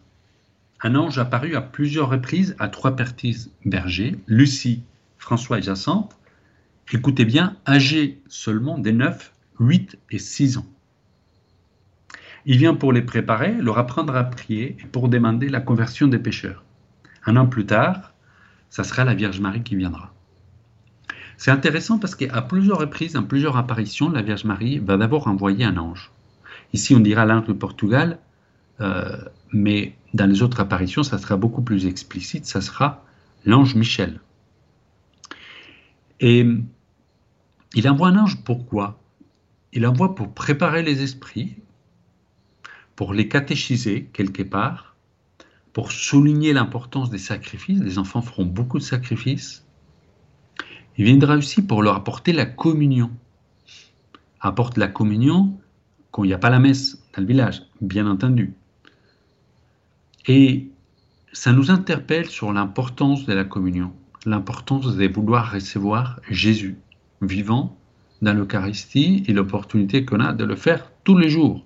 un 0.83 0.94
ange 0.94 1.18
apparut 1.18 1.56
à 1.56 1.61
plusieurs 1.61 2.09
reprises 2.09 2.56
à 2.59 2.68
trois 2.68 2.96
petits 2.96 3.50
bergers, 3.64 4.16
Lucie, 4.26 4.83
François 5.18 5.59
et 5.59 5.62
Jacinthe, 5.62 6.16
écoutez 6.92 7.24
bien, 7.24 7.56
âgés 7.66 8.20
seulement 8.28 8.78
des 8.78 8.92
9, 8.92 9.33
8 9.61 9.99
et 10.11 10.18
6 10.18 10.59
ans. 10.59 10.66
Il 12.46 12.57
vient 12.57 12.75
pour 12.75 12.92
les 12.92 13.03
préparer, 13.03 13.53
leur 13.53 13.79
apprendre 13.79 14.16
à 14.16 14.25
prier 14.25 14.77
et 14.81 14.87
pour 14.87 15.09
demander 15.09 15.49
la 15.49 15.61
conversion 15.61 16.09
des 16.09 16.18
pécheurs. 16.18 16.64
Un 17.27 17.37
an 17.37 17.46
plus 17.46 17.66
tard, 17.66 18.14
ça 18.70 18.83
sera 18.83 19.05
la 19.05 19.14
Vierge 19.14 19.40
Marie 19.40 19.62
qui 19.62 19.77
viendra. 19.77 20.12
C'est 21.37 21.51
intéressant 21.51 21.99
parce 21.99 22.14
qu'à 22.14 22.42
plusieurs 22.42 22.79
reprises, 22.79 23.16
en 23.16 23.23
plusieurs 23.23 23.57
apparitions, 23.57 24.11
la 24.11 24.23
Vierge 24.23 24.44
Marie 24.44 24.79
va 24.79 24.96
d'abord 24.96 25.27
envoyer 25.27 25.64
un 25.64 25.77
ange. 25.77 26.11
Ici, 26.73 26.94
on 26.94 27.01
dira 27.01 27.27
l'ange 27.27 27.46
de 27.46 27.53
Portugal, 27.53 28.18
euh, 28.81 29.16
mais 29.53 29.94
dans 30.14 30.27
les 30.27 30.42
autres 30.42 30.61
apparitions, 30.61 31.03
ça 31.03 31.18
sera 31.18 31.37
beaucoup 31.37 31.62
plus 31.62 31.87
explicite, 31.87 32.46
ça 32.46 32.61
sera 32.61 33.05
l'ange 33.44 33.75
Michel. 33.75 34.20
Et 36.20 36.46
il 37.75 37.88
envoie 37.88 38.09
un 38.09 38.16
ange 38.16 38.42
pourquoi? 38.44 38.99
Il 39.72 39.87
envoie 39.87 40.14
pour 40.14 40.33
préparer 40.33 40.83
les 40.83 41.02
esprits, 41.02 41.56
pour 42.96 43.14
les 43.14 43.28
catéchiser 43.28 44.11
quelque 44.12 44.42
part, 44.42 44.96
pour 45.72 45.92
souligner 45.92 46.52
l'importance 46.52 47.11
des 47.11 47.18
sacrifices. 47.18 47.80
Les 47.80 47.98
enfants 47.98 48.22
feront 48.22 48.44
beaucoup 48.44 48.78
de 48.78 48.85
sacrifices. 48.85 49.64
Il 50.98 51.04
viendra 51.04 51.37
aussi 51.37 51.62
pour 51.62 51.83
leur 51.83 51.94
apporter 51.94 52.33
la 52.33 52.46
communion. 52.46 53.11
Apporte 54.40 54.76
la 54.76 54.88
communion 54.88 55.59
quand 56.11 56.24
il 56.24 56.28
n'y 56.28 56.35
a 56.35 56.38
pas 56.38 56.50
la 56.50 56.59
messe 56.59 56.96
dans 57.14 57.22
le 57.22 57.28
village, 57.28 57.62
bien 57.80 58.06
entendu. 58.06 58.54
Et 60.26 60.68
ça 61.33 61.52
nous 61.52 61.70
interpelle 61.70 62.28
sur 62.28 62.52
l'importance 62.52 63.24
de 63.24 63.33
la 63.33 63.44
communion, 63.44 63.92
l'importance 64.26 64.96
de 64.96 65.09
vouloir 65.09 65.52
recevoir 65.52 66.20
Jésus 66.28 66.76
vivant 67.22 67.79
dans 68.22 68.35
l'Eucharistie 68.35 69.24
et 69.26 69.33
l'opportunité 69.33 70.04
qu'on 70.04 70.20
a 70.20 70.33
de 70.33 70.44
le 70.44 70.56
faire 70.56 70.90
tous 71.04 71.16
les 71.16 71.28
jours. 71.28 71.64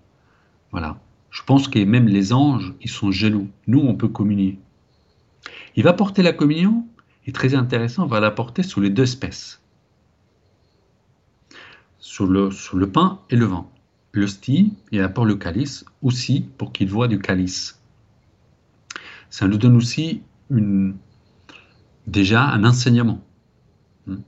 Voilà. 0.70 1.00
Je 1.30 1.42
pense 1.42 1.66
que 1.66 1.82
même 1.84 2.06
les 2.06 2.32
anges, 2.32 2.74
ils 2.80 2.90
sont 2.90 3.10
jaloux. 3.10 3.48
Nous, 3.66 3.80
on 3.80 3.94
peut 3.94 4.08
communier. 4.08 4.58
Il 5.74 5.82
va 5.82 5.92
porter 5.92 6.22
la 6.22 6.32
communion, 6.32 6.86
et 7.26 7.32
très 7.32 7.54
intéressant, 7.54 8.04
on 8.04 8.06
va 8.06 8.20
la 8.20 8.30
porter 8.30 8.62
sous 8.62 8.80
les 8.80 8.90
deux 8.90 9.02
espèces. 9.02 9.60
Sur 11.98 12.26
le, 12.26 12.50
le 12.74 12.90
pain 12.90 13.20
et 13.30 13.36
le 13.36 13.46
vin 13.46 13.66
style 14.26 14.70
et 14.92 15.00
apporte 15.00 15.28
le 15.28 15.34
calice 15.36 15.84
aussi 16.02 16.46
pour 16.56 16.72
qu'il 16.72 16.88
voit 16.88 17.08
du 17.08 17.18
calice. 17.18 17.80
Ça 19.30 19.48
nous 19.48 19.56
donne 19.56 19.76
aussi 19.76 20.22
une, 20.50 20.96
déjà 22.06 22.44
un 22.44 22.64
enseignement. 22.64 23.20
Hmm. 24.06 24.18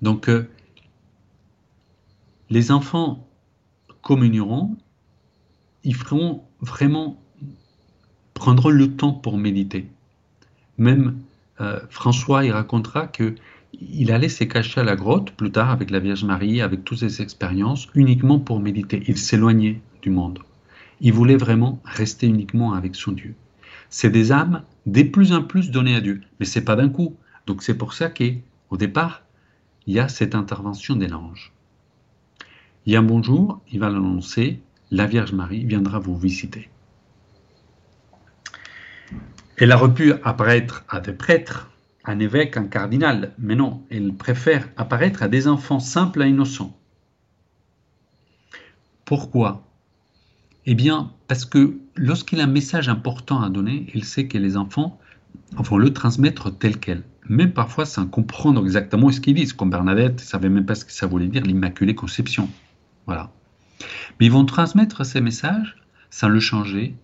Donc, 0.00 0.28
euh, 0.28 0.48
les 2.50 2.70
enfants 2.70 3.28
communieront, 4.02 4.76
ils 5.84 5.94
feront 5.94 6.44
vraiment, 6.60 7.22
prendront 8.34 8.70
le 8.70 8.96
temps 8.96 9.12
pour 9.12 9.38
méditer. 9.38 9.88
Même 10.76 11.18
euh, 11.60 11.80
François, 11.90 12.44
il 12.44 12.52
racontera 12.52 13.06
que 13.06 13.34
il 13.80 14.12
allait 14.12 14.30
se 14.30 14.44
cacher 14.44 14.80
à 14.80 14.84
la 14.84 14.96
grotte 14.96 15.32
plus 15.32 15.52
tard 15.52 15.70
avec 15.70 15.90
la 15.90 16.00
Vierge 16.00 16.24
Marie, 16.24 16.62
avec 16.62 16.84
toutes 16.84 16.98
ses 16.98 17.20
expériences, 17.20 17.88
uniquement 17.94 18.38
pour 18.38 18.60
méditer. 18.60 19.02
Il 19.06 19.18
s'éloignait 19.18 19.80
du 20.02 20.10
monde. 20.10 20.38
Il 21.00 21.12
voulait 21.12 21.36
vraiment 21.36 21.80
rester 21.84 22.26
uniquement 22.26 22.72
avec 22.72 22.96
son 22.96 23.12
Dieu. 23.12 23.34
C'est 23.90 24.10
des 24.10 24.32
âmes 24.32 24.62
de 24.86 25.02
plus 25.02 25.32
en 25.32 25.42
plus 25.42 25.70
données 25.70 25.94
à 25.94 26.00
Dieu, 26.00 26.22
mais 26.40 26.46
c'est 26.46 26.64
pas 26.64 26.76
d'un 26.76 26.88
coup. 26.88 27.16
Donc 27.46 27.62
c'est 27.62 27.76
pour 27.76 27.92
ça 27.92 28.08
qu'au 28.08 28.76
départ, 28.76 29.22
il 29.86 29.94
y 29.94 30.00
a 30.00 30.08
cette 30.08 30.34
intervention 30.34 30.96
des 30.96 31.12
anges. 31.12 31.52
Il 32.88 32.94
y 32.94 32.98
bonjour, 33.00 33.60
il 33.70 33.80
va 33.80 33.90
l'annoncer, 33.90 34.62
la 34.90 35.04
Vierge 35.04 35.34
Marie 35.34 35.62
viendra 35.66 35.98
vous 35.98 36.16
visiter. 36.16 36.70
Elle 39.58 39.72
a 39.72 39.88
pu 39.90 40.14
apparaître 40.24 40.86
à 40.88 41.00
des 41.00 41.12
prêtres 41.12 41.70
un 42.06 42.18
évêque, 42.18 42.56
un 42.56 42.64
cardinal, 42.64 43.34
mais 43.38 43.56
non, 43.56 43.82
il 43.90 44.14
préfère 44.14 44.70
apparaître 44.78 45.22
à 45.22 45.28
des 45.28 45.48
enfants 45.48 45.80
simples 45.80 46.22
et 46.22 46.30
innocents. 46.30 46.78
Pourquoi? 49.04 49.68
Eh 50.64 50.74
bien, 50.74 51.12
parce 51.26 51.44
que 51.44 51.76
lorsqu'il 51.94 52.40
a 52.40 52.44
un 52.44 52.46
message 52.46 52.88
important 52.88 53.42
à 53.42 53.50
donner, 53.50 53.86
il 53.92 54.04
sait 54.04 54.28
que 54.28 54.38
les 54.38 54.56
enfants 54.56 54.98
vont 55.52 55.76
le 55.76 55.92
transmettre 55.92 56.56
tel 56.56 56.78
quel, 56.78 57.02
même 57.28 57.52
parfois 57.52 57.84
sans 57.84 58.06
comprendre 58.06 58.64
exactement 58.64 59.12
ce 59.12 59.20
qu'ils 59.20 59.34
disent, 59.34 59.52
comme 59.52 59.68
Bernadette 59.68 60.14
ne 60.14 60.20
savait 60.20 60.48
même 60.48 60.64
pas 60.64 60.74
ce 60.74 60.86
que 60.86 60.92
ça 60.92 61.06
voulait 61.06 61.28
dire, 61.28 61.42
l'Immaculée 61.42 61.94
Conception. 61.94 62.48
Voilà. 63.08 63.30
Mais 64.20 64.26
ils 64.26 64.32
vont 64.32 64.44
transmettre 64.44 65.04
ces 65.06 65.22
messages 65.22 65.76
sans 66.10 66.28
le 66.28 66.40
changer, 66.40 66.94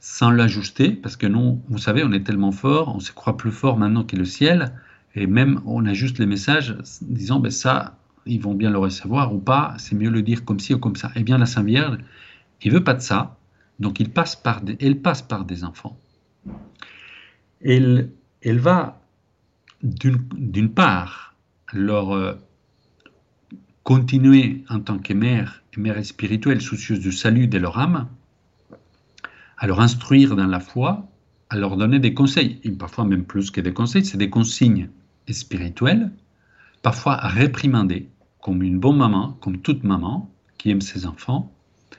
sans 0.00 0.32
l'ajuster, 0.32 0.90
parce 0.90 1.16
que 1.16 1.28
non, 1.28 1.62
vous 1.68 1.78
savez, 1.78 2.02
on 2.02 2.10
est 2.10 2.24
tellement 2.24 2.50
fort, 2.50 2.92
on 2.94 2.98
se 2.98 3.12
croit 3.12 3.36
plus 3.36 3.52
fort 3.52 3.78
maintenant 3.78 4.02
que 4.02 4.16
le 4.16 4.24
ciel, 4.24 4.72
et 5.14 5.28
même 5.28 5.60
on 5.64 5.86
ajuste 5.86 6.18
les 6.18 6.26
messages 6.26 6.76
disant, 7.02 7.38
ben 7.38 7.52
ça, 7.52 7.96
ils 8.26 8.40
vont 8.40 8.54
bien 8.54 8.70
le 8.70 8.78
recevoir 8.78 9.32
ou 9.32 9.38
pas, 9.38 9.74
c'est 9.78 9.94
mieux 9.94 10.10
le 10.10 10.22
dire 10.22 10.44
comme 10.44 10.58
ci 10.58 10.74
ou 10.74 10.78
comme 10.78 10.96
ça. 10.96 11.12
Eh 11.14 11.22
bien, 11.22 11.38
la 11.38 11.46
Sainte 11.46 11.66
Vierge, 11.66 11.98
il 12.62 12.72
veut 12.72 12.82
pas 12.82 12.94
de 12.94 13.00
ça, 13.00 13.36
donc 13.78 14.00
il 14.00 14.10
passe 14.10 14.34
par 14.34 14.62
des, 14.62 14.76
elle 14.80 15.00
passe 15.00 15.22
par 15.22 15.44
des 15.44 15.62
enfants. 15.62 15.96
Elle, 17.64 18.10
elle 18.42 18.58
va, 18.58 19.00
d'une 19.84 20.72
part, 20.74 21.36
leur 21.72 22.16
euh, 22.16 22.34
continuer 23.82 24.64
en 24.68 24.80
tant 24.80 24.98
que 24.98 25.12
mère, 25.12 25.62
mère 25.76 26.04
spirituelle 26.04 26.60
soucieuse 26.60 27.00
du 27.00 27.12
salut 27.12 27.48
de 27.48 27.58
leur 27.58 27.78
âme, 27.78 28.08
à 29.58 29.66
leur 29.66 29.80
instruire 29.80 30.36
dans 30.36 30.46
la 30.46 30.60
foi, 30.60 31.08
à 31.50 31.56
leur 31.56 31.76
donner 31.76 31.98
des 31.98 32.14
conseils, 32.14 32.60
et 32.64 32.70
parfois 32.70 33.04
même 33.04 33.24
plus 33.24 33.50
que 33.50 33.60
des 33.60 33.72
conseils, 33.72 34.04
c'est 34.04 34.18
des 34.18 34.30
consignes 34.30 34.88
spirituelles, 35.28 36.10
parfois 36.82 37.16
réprimander, 37.16 38.08
comme 38.40 38.62
une 38.62 38.78
bonne 38.78 38.96
maman, 38.96 39.36
comme 39.40 39.58
toute 39.58 39.84
maman 39.84 40.30
qui 40.58 40.70
aime 40.70 40.80
ses 40.80 41.06
enfants, 41.06 41.52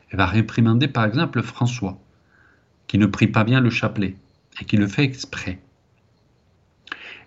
elle 0.10 0.18
va 0.18 0.26
réprimander 0.26 0.88
par 0.88 1.06
exemple 1.06 1.42
François, 1.42 2.00
qui 2.88 2.98
ne 2.98 3.06
prie 3.06 3.28
pas 3.28 3.44
bien 3.44 3.60
le 3.60 3.70
chapelet 3.70 4.16
et 4.62 4.66
qui 4.66 4.78
le 4.78 4.88
fait 4.88 5.04
exprès. 5.04 5.60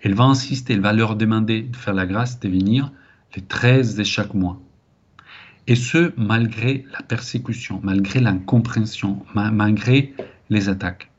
Elle 0.02 0.14
va 0.14 0.24
insister, 0.24 0.74
elle 0.74 0.80
va 0.80 0.92
leur 0.92 1.16
demander 1.16 1.62
de 1.62 1.76
faire 1.76 1.94
la 1.94 2.06
grâce 2.06 2.38
de 2.40 2.48
venir 2.48 2.92
les 3.34 3.42
13 3.42 3.96
de 3.96 4.04
chaque 4.04 4.34
mois. 4.34 4.60
Et 5.66 5.74
ce, 5.74 6.12
malgré 6.16 6.84
la 6.92 7.02
persécution, 7.02 7.80
malgré 7.82 8.20
l'incompréhension, 8.20 9.24
malgré 9.34 10.14
les 10.48 10.68
attaques. 10.68 11.10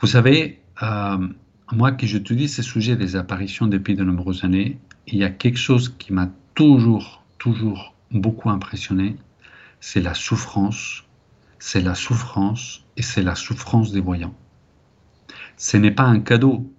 Vous 0.00 0.06
savez, 0.06 0.60
euh, 0.82 1.28
moi 1.72 1.92
qui 1.92 2.06
je 2.06 2.18
te 2.18 2.32
dis 2.32 2.48
ce 2.48 2.62
sujet 2.62 2.96
des 2.96 3.16
apparitions 3.16 3.66
depuis 3.66 3.94
de 3.94 4.04
nombreuses 4.04 4.44
années, 4.44 4.78
il 5.06 5.18
y 5.18 5.24
a 5.24 5.30
quelque 5.30 5.58
chose 5.58 5.94
qui 5.98 6.12
m'a 6.12 6.30
toujours, 6.54 7.24
toujours 7.38 7.94
beaucoup 8.10 8.48
impressionné, 8.48 9.16
c'est 9.80 10.00
la 10.00 10.14
souffrance, 10.14 11.04
c'est 11.58 11.80
la 11.80 11.94
souffrance 11.94 12.84
et 12.96 13.02
c'est 13.02 13.22
la 13.22 13.34
souffrance 13.34 13.92
des 13.92 14.00
voyants. 14.00 14.34
Ce 15.56 15.76
n'est 15.76 15.90
pas 15.90 16.04
un 16.04 16.20
cadeau. 16.20 16.72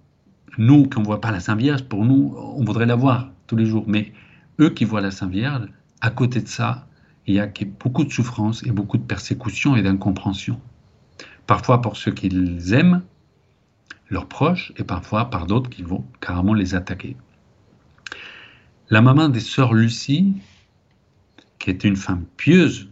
Nous, 0.58 0.88
qui 0.88 0.98
ne 0.98 1.04
voit 1.04 1.20
pas 1.20 1.30
la 1.30 1.40
Sainte 1.40 1.58
Vierge, 1.58 1.84
pour 1.84 2.04
nous, 2.04 2.34
on 2.36 2.64
voudrait 2.64 2.86
la 2.86 2.96
voir 2.96 3.30
tous 3.50 3.56
les 3.56 3.66
jours. 3.66 3.84
Mais 3.88 4.12
eux 4.60 4.70
qui 4.70 4.84
voient 4.84 5.00
la 5.00 5.10
Sainte 5.10 5.32
Vierge, 5.32 5.66
à 6.00 6.10
côté 6.10 6.40
de 6.40 6.46
ça, 6.46 6.86
il 7.26 7.34
y 7.34 7.40
a 7.40 7.50
beaucoup 7.80 8.04
de 8.04 8.12
souffrance 8.12 8.62
et 8.64 8.70
beaucoup 8.70 8.96
de 8.96 9.02
persécution 9.02 9.74
et 9.74 9.82
d'incompréhension. 9.82 10.60
Parfois 11.48 11.80
pour 11.80 11.96
ceux 11.96 12.12
qu'ils 12.12 12.72
aiment, 12.72 13.02
leurs 14.08 14.28
proches, 14.28 14.72
et 14.76 14.84
parfois 14.84 15.30
par 15.30 15.46
d'autres 15.46 15.68
qui 15.68 15.82
vont 15.82 16.04
carrément 16.20 16.54
les 16.54 16.76
attaquer. 16.76 17.16
La 18.88 19.02
maman 19.02 19.28
des 19.28 19.40
sœurs 19.40 19.74
Lucie, 19.74 20.34
qui 21.58 21.70
est 21.70 21.82
une 21.82 21.96
femme 21.96 22.24
pieuse, 22.36 22.88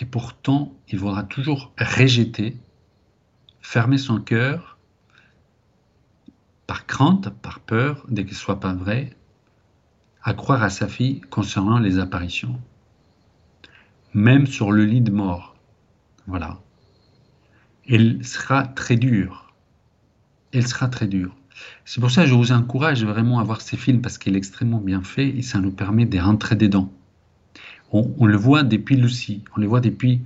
et 0.00 0.04
pourtant 0.04 0.72
il 0.88 1.00
voudra 1.00 1.24
toujours 1.24 1.72
rejeter, 1.78 2.56
fermer 3.60 3.98
son 3.98 4.20
cœur 4.20 4.78
par 6.68 6.86
crainte, 6.86 7.30
par 7.42 7.58
peur 7.58 8.06
dès 8.08 8.24
qu'il 8.24 8.34
ne 8.34 8.38
soit 8.38 8.60
pas 8.60 8.72
vrai, 8.72 9.17
à 10.28 10.34
croire 10.34 10.62
à 10.62 10.68
sa 10.68 10.88
fille 10.88 11.22
concernant 11.30 11.78
les 11.78 11.98
apparitions, 11.98 12.60
même 14.12 14.46
sur 14.46 14.72
le 14.72 14.84
lit 14.84 15.00
de 15.00 15.10
mort. 15.10 15.56
Voilà. 16.26 16.60
Elle 17.88 18.22
sera 18.26 18.64
très 18.64 18.96
dure. 18.96 19.54
Elle 20.52 20.66
sera 20.66 20.88
très 20.88 21.06
dure. 21.06 21.34
C'est 21.86 22.02
pour 22.02 22.10
ça 22.10 22.24
que 22.24 22.28
je 22.28 22.34
vous 22.34 22.52
encourage 22.52 23.06
vraiment 23.06 23.40
à 23.40 23.42
voir 23.42 23.62
ces 23.62 23.78
films 23.78 24.02
parce 24.02 24.18
qu'il 24.18 24.34
est 24.34 24.38
extrêmement 24.38 24.82
bien 24.82 25.02
fait 25.02 25.28
et 25.30 25.40
ça 25.40 25.60
nous 25.60 25.70
permet 25.70 26.04
de 26.04 26.18
rentrer 26.18 26.56
dedans. 26.56 26.92
On, 27.90 28.26
le 28.26 28.36
voit 28.36 28.64
depuis 28.64 28.96
Lucie, 28.96 29.42
on 29.56 29.60
le 29.60 29.66
voit 29.66 29.80
depuis, 29.80 30.20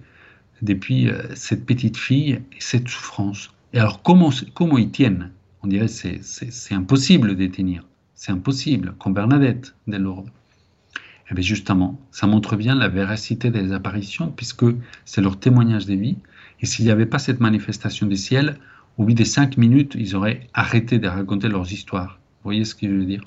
euh, 0.65 1.23
cette 1.37 1.65
petite 1.65 1.97
fille 1.97 2.33
et 2.33 2.59
cette 2.59 2.89
souffrance. 2.89 3.53
Et 3.73 3.79
alors 3.79 4.03
comment, 4.03 4.33
ils 4.79 4.91
tiennent? 4.91 5.31
On 5.63 5.69
dirait 5.69 5.87
que 5.87 5.93
c'est 5.93 6.75
impossible 6.75 7.37
de 7.37 7.47
tenir. 7.47 7.85
C'est 8.25 8.31
impossible, 8.31 8.95
comme 9.01 9.15
Bernadette 9.15 9.75
de 9.89 9.97
Lourdes. 9.97 10.29
Et 10.29 11.01
eh 11.33 11.35
bien 11.35 11.43
justement, 11.43 11.99
ça 12.13 12.29
montre 12.29 12.55
bien 12.55 12.77
la 12.77 12.87
véracité 12.87 13.51
des 13.51 13.73
apparitions, 13.73 14.31
puisque 14.31 14.65
c'est 15.05 15.21
leur 15.21 15.41
témoignage 15.41 15.87
de 15.87 15.95
vie. 15.95 16.19
Et 16.61 16.67
s'il 16.67 16.85
n'y 16.85 16.93
avait 16.93 17.05
pas 17.05 17.19
cette 17.19 17.41
manifestation 17.41 18.07
du 18.07 18.15
ciel, 18.15 18.59
au 18.97 19.03
bout 19.07 19.15
des 19.15 19.25
cinq 19.25 19.57
minutes, 19.57 19.97
ils 19.99 20.15
auraient 20.15 20.47
arrêté 20.55 21.01
de 21.01 21.09
raconter 21.09 21.49
leurs 21.49 21.73
histoires. 21.73 22.21
Vous 22.37 22.51
voyez 22.51 22.65
ce 22.65 22.77
que 22.77 22.87
je 22.87 22.95
veux 22.95 23.07
dire? 23.07 23.25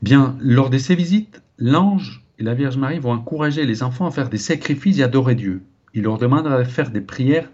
Bien, 0.00 0.36
lors 0.38 0.70
de 0.70 0.78
ces 0.78 0.94
visites, 0.94 1.42
l'ange 1.58 2.24
et 2.38 2.44
la 2.44 2.54
Vierge 2.54 2.76
Marie 2.76 3.00
vont 3.00 3.10
encourager 3.10 3.66
les 3.66 3.82
enfants 3.82 4.06
à 4.06 4.12
faire 4.12 4.28
des 4.28 4.38
sacrifices 4.38 5.00
et 5.00 5.02
adorer 5.02 5.34
Dieu. 5.34 5.64
Il 5.94 6.04
leur 6.04 6.18
demandera 6.18 6.58
de 6.58 6.68
faire 6.68 6.92
des 6.92 7.00
prières 7.00 7.50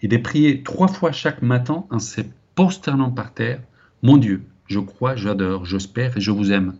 et 0.00 0.08
de 0.08 0.16
prier 0.16 0.62
trois 0.62 0.88
fois 0.88 1.12
chaque 1.12 1.42
matin 1.42 1.84
en 1.90 1.98
se 1.98 2.22
prosternant 2.54 3.10
par 3.10 3.34
terre 3.34 3.60
mon 4.04 4.18
Dieu, 4.18 4.42
je 4.66 4.80
crois, 4.80 5.16
j'adore, 5.16 5.64
j'espère 5.64 6.18
et 6.18 6.20
je 6.20 6.30
vous 6.30 6.52
aime. 6.52 6.74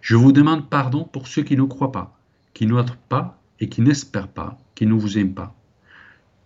Je 0.00 0.14
vous 0.14 0.30
demande 0.30 0.70
pardon 0.70 1.02
pour 1.02 1.26
ceux 1.26 1.42
qui 1.42 1.56
ne 1.56 1.64
croient 1.64 1.90
pas, 1.90 2.20
qui 2.54 2.66
n'entrent 2.66 2.96
pas 3.08 3.42
et 3.58 3.68
qui 3.68 3.82
n'espèrent 3.82 4.28
pas, 4.28 4.56
qui 4.76 4.86
ne 4.86 4.92
vous 4.92 5.18
aiment 5.18 5.34
pas. 5.34 5.56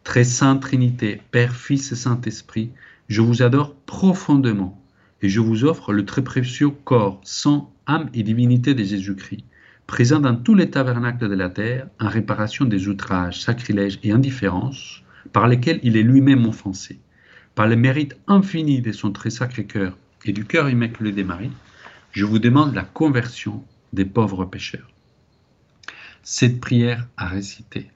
Très 0.03 0.25
Sainte 0.25 0.63
Trinité, 0.63 1.21
Père, 1.33 1.55
Fils 1.55 1.93
et 1.93 1.97
Saint-Esprit, 1.97 2.71
je 3.09 3.21
vous 3.21 3.43
adore 3.43 3.75
profondément 3.75 4.83
et 5.21 5.29
je 5.29 5.41
vous 5.41 5.67
offre 5.67 5.93
le 5.93 6.07
très 6.07 6.25
précieux 6.25 6.71
corps, 6.71 7.21
sang, 7.23 7.71
âme 7.87 8.09
et 8.15 8.23
divinité 8.23 8.73
de 8.73 8.83
Jésus-Christ, 8.83 9.45
présent 9.87 10.21
dans 10.21 10.35
tous 10.35 10.55
les 10.55 10.71
tabernacles 10.71 11.29
de 11.29 11.35
la 11.35 11.51
terre, 11.51 11.89
en 12.01 12.09
réparation 12.09 12.65
des 12.65 12.89
outrages, 12.89 13.43
sacrilèges 13.43 13.99
et 14.03 14.13
indifférences 14.13 15.03
par 15.35 15.47
lesquels 15.47 15.81
il 15.83 15.99
est 15.99 16.03
lui-même 16.03 16.47
offensé 16.47 17.01
par 17.55 17.67
le 17.67 17.77
mérite 17.77 18.17
infini 18.27 18.81
de 18.81 18.93
son 18.93 19.13
très 19.13 19.31
sacré 19.31 19.67
cœur 19.67 19.97
et 20.25 20.33
du 20.33 20.45
cœur 20.45 20.69
immaculé 20.69 21.13
des 21.13 21.25
Marie, 21.25 21.51
je 22.13 22.25
vous 22.25 22.39
demande 22.39 22.75
la 22.75 22.83
conversion 22.83 23.65
des 23.93 24.05
pauvres 24.05 24.45
pécheurs. 24.45 24.91
Cette 26.23 26.61
prière 26.61 27.07
à 27.17 27.27
réciter 27.27 27.91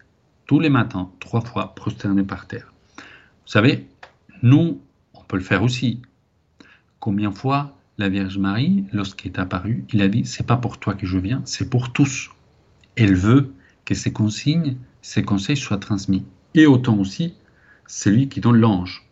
tous 0.47 0.61
les 0.61 0.71
matins, 0.71 1.11
trois 1.21 1.41
fois 1.41 1.75
prosterné 1.75 2.23
par 2.23 2.47
terre. 2.47 2.73
Vous 2.97 3.53
savez, 3.53 3.87
nous, 4.43 4.81
on 5.15 5.23
peut 5.23 5.37
le 5.37 5.43
faire 5.43 5.63
aussi. 5.63 6.03
Combien 7.01 7.31
de 7.31 7.35
fois 7.35 7.77
la 7.99 8.09
Vierge 8.09 8.39
Marie, 8.39 8.85
lorsqu'elle 8.93 9.33
est 9.33 9.39
apparue, 9.39 9.85
il 9.93 10.03
a 10.03 10.09
dit 10.09 10.25
c'est 10.25 10.47
pas 10.47 10.57
pour 10.57 10.79
toi 10.79 10.95
que 10.95 11.07
je 11.07 11.19
viens, 11.19 11.43
c'est 11.45 11.71
pour 11.71 11.93
tous. 11.93 12.31
Elle 12.97 13.15
veut 13.15 13.53
que 13.85 13.95
ses 13.95 14.13
consignes, 14.13 14.77
ses 15.03 15.23
conseils 15.23 15.57
soient 15.57 15.79
transmis. 15.79 16.25
Et 16.55 16.67
autant 16.67 16.97
aussi, 16.99 17.35
c'est 17.87 18.11
lui 18.11 18.29
qui 18.29 18.41
donne 18.41 18.57
l'ange. 18.57 19.04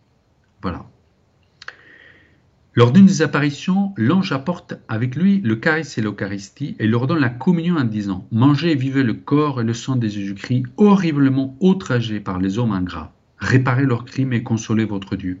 Lors 2.75 2.91
d'une 2.91 3.05
des 3.05 3.21
apparitions, 3.21 3.93
l'ange 3.97 4.31
apporte 4.31 4.73
avec 4.87 5.15
lui 5.15 5.41
le 5.41 5.55
charisme 5.55 5.99
et 5.99 6.03
l'Eucharistie 6.03 6.75
et 6.79 6.87
leur 6.87 7.05
donne 7.05 7.19
la 7.19 7.29
communion 7.29 7.77
en 7.77 7.83
disant 7.83 8.27
Mangez 8.31 8.71
et 8.71 8.75
vivez 8.75 9.03
le 9.03 9.13
corps 9.13 9.61
et 9.61 9.63
le 9.63 9.73
sang 9.73 9.95
de 9.95 10.07
Jésus-Christ, 10.07 10.65
horriblement 10.77 11.55
outragés 11.59 12.19
par 12.19 12.39
les 12.39 12.57
hommes 12.57 12.71
ingrats. 12.71 13.13
Réparez 13.37 13.85
leurs 13.85 14.05
crimes 14.05 14.33
et 14.33 14.41
consolez 14.41 14.85
votre 14.85 15.15
Dieu. 15.15 15.39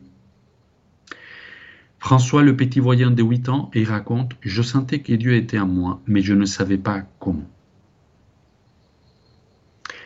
François, 1.97 2.43
le 2.43 2.55
petit 2.55 2.81
voyant 2.81 3.11
de 3.11 3.23
8 3.23 3.49
ans, 3.49 3.71
il 3.73 3.85
raconte 3.85 4.33
Je 4.41 4.61
sentais 4.61 4.99
que 4.99 5.13
Dieu 5.13 5.33
était 5.35 5.57
en 5.57 5.67
moi, 5.67 6.01
mais 6.05 6.21
je 6.21 6.33
ne 6.33 6.45
savais 6.45 6.77
pas 6.77 7.03
comment. 7.17 7.49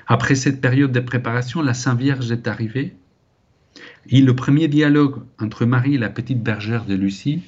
Après 0.05 0.35
cette 0.35 0.61
période 0.61 0.91
de 0.93 0.99
préparation, 1.01 1.61
la 1.61 1.73
Sainte 1.73 1.99
Vierge 1.99 2.31
est 2.31 2.47
arrivée 2.47 2.95
et 4.09 4.21
le 4.21 4.35
premier 4.35 4.67
dialogue 4.67 5.23
entre 5.39 5.65
Marie 5.65 5.95
et 5.95 5.97
la 5.97 6.09
petite 6.09 6.41
bergère 6.41 6.85
de 6.85 6.95
Lucie 6.95 7.43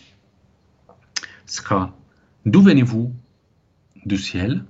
sera 1.46 1.96
D'où 2.46 2.62
venez-vous? 2.62 3.14
Du 4.06 4.18
ciel. 4.18 4.66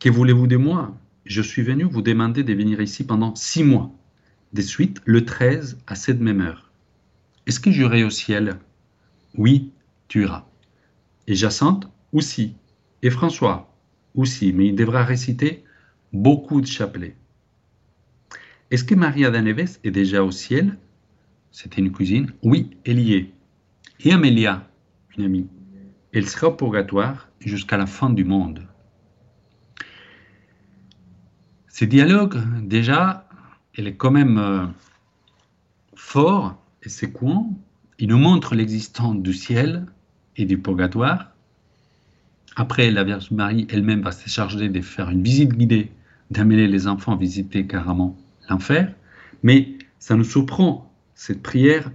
Que 0.00 0.08
voulez-vous 0.08 0.46
de 0.46 0.56
moi? 0.56 0.96
Je 1.24 1.42
suis 1.42 1.62
venu 1.62 1.84
vous 1.84 2.02
demander 2.02 2.42
de 2.42 2.52
venir 2.54 2.80
ici 2.80 3.04
pendant 3.04 3.34
six 3.34 3.62
mois, 3.62 3.92
de 4.52 4.62
suite 4.62 5.00
le 5.04 5.24
13 5.24 5.78
à 5.86 5.94
cette 5.94 6.20
même 6.20 6.40
heure. 6.40 6.70
Est-ce 7.46 7.60
que 7.60 7.70
j'irai 7.70 8.04
au 8.04 8.10
ciel? 8.10 8.58
Oui, 9.36 9.70
tu 10.08 10.22
iras. 10.22 10.46
Et 11.26 11.34
Jacinthe 11.34 11.88
aussi. 12.12 12.54
Et 13.02 13.10
François 13.10 13.72
aussi, 14.14 14.52
mais 14.52 14.68
il 14.68 14.74
devra 14.74 15.04
réciter 15.04 15.64
beaucoup 16.12 16.60
de 16.60 16.66
chapelets. 16.66 17.16
Est-ce 18.70 18.84
que 18.84 18.94
Maria 18.94 19.30
d'Aneves 19.30 19.78
est 19.84 19.90
déjà 19.90 20.24
au 20.24 20.30
ciel? 20.30 20.76
C'était 21.50 21.80
une 21.80 21.92
cousine 21.92 22.32
Oui, 22.42 22.70
elle 22.84 23.00
y 23.00 23.14
est. 23.14 23.32
Et 24.00 24.12
Amélia, 24.12 24.68
une 25.16 25.24
amie, 25.24 25.48
elle 26.12 26.28
sera 26.28 26.48
au 26.48 26.52
purgatoire 26.52 27.28
jusqu'à 27.40 27.76
la 27.76 27.86
fin 27.86 28.10
du 28.10 28.24
monde. 28.24 28.66
Ce 31.68 31.84
dialogue, 31.84 32.38
déjà, 32.62 33.28
il 33.76 33.86
est 33.86 33.94
quand 33.94 34.10
même 34.10 34.38
euh, 34.38 34.66
fort 35.94 36.56
et 36.82 36.88
séquent. 36.88 37.46
Il 37.98 38.08
nous 38.08 38.18
montre 38.18 38.54
l'existence 38.54 39.16
du 39.16 39.32
ciel 39.32 39.86
et 40.36 40.44
du 40.44 40.58
purgatoire. 40.58 41.32
Après, 42.56 42.90
la 42.90 43.04
Vierge 43.04 43.30
Marie 43.30 43.66
elle-même 43.70 44.02
va 44.02 44.10
se 44.10 44.28
charger 44.28 44.68
de 44.68 44.80
faire 44.80 45.10
une 45.10 45.22
visite 45.22 45.52
guidée, 45.52 45.92
d'amener 46.30 46.66
les 46.66 46.88
enfants 46.88 47.12
à 47.12 47.16
visiter 47.16 47.66
carrément 47.66 48.16
l'enfer, 48.48 48.92
mais 49.42 49.78
ça 50.00 50.16
nous 50.16 50.24
surprend, 50.24 50.87
cette 51.18 51.42
prière, 51.42 51.90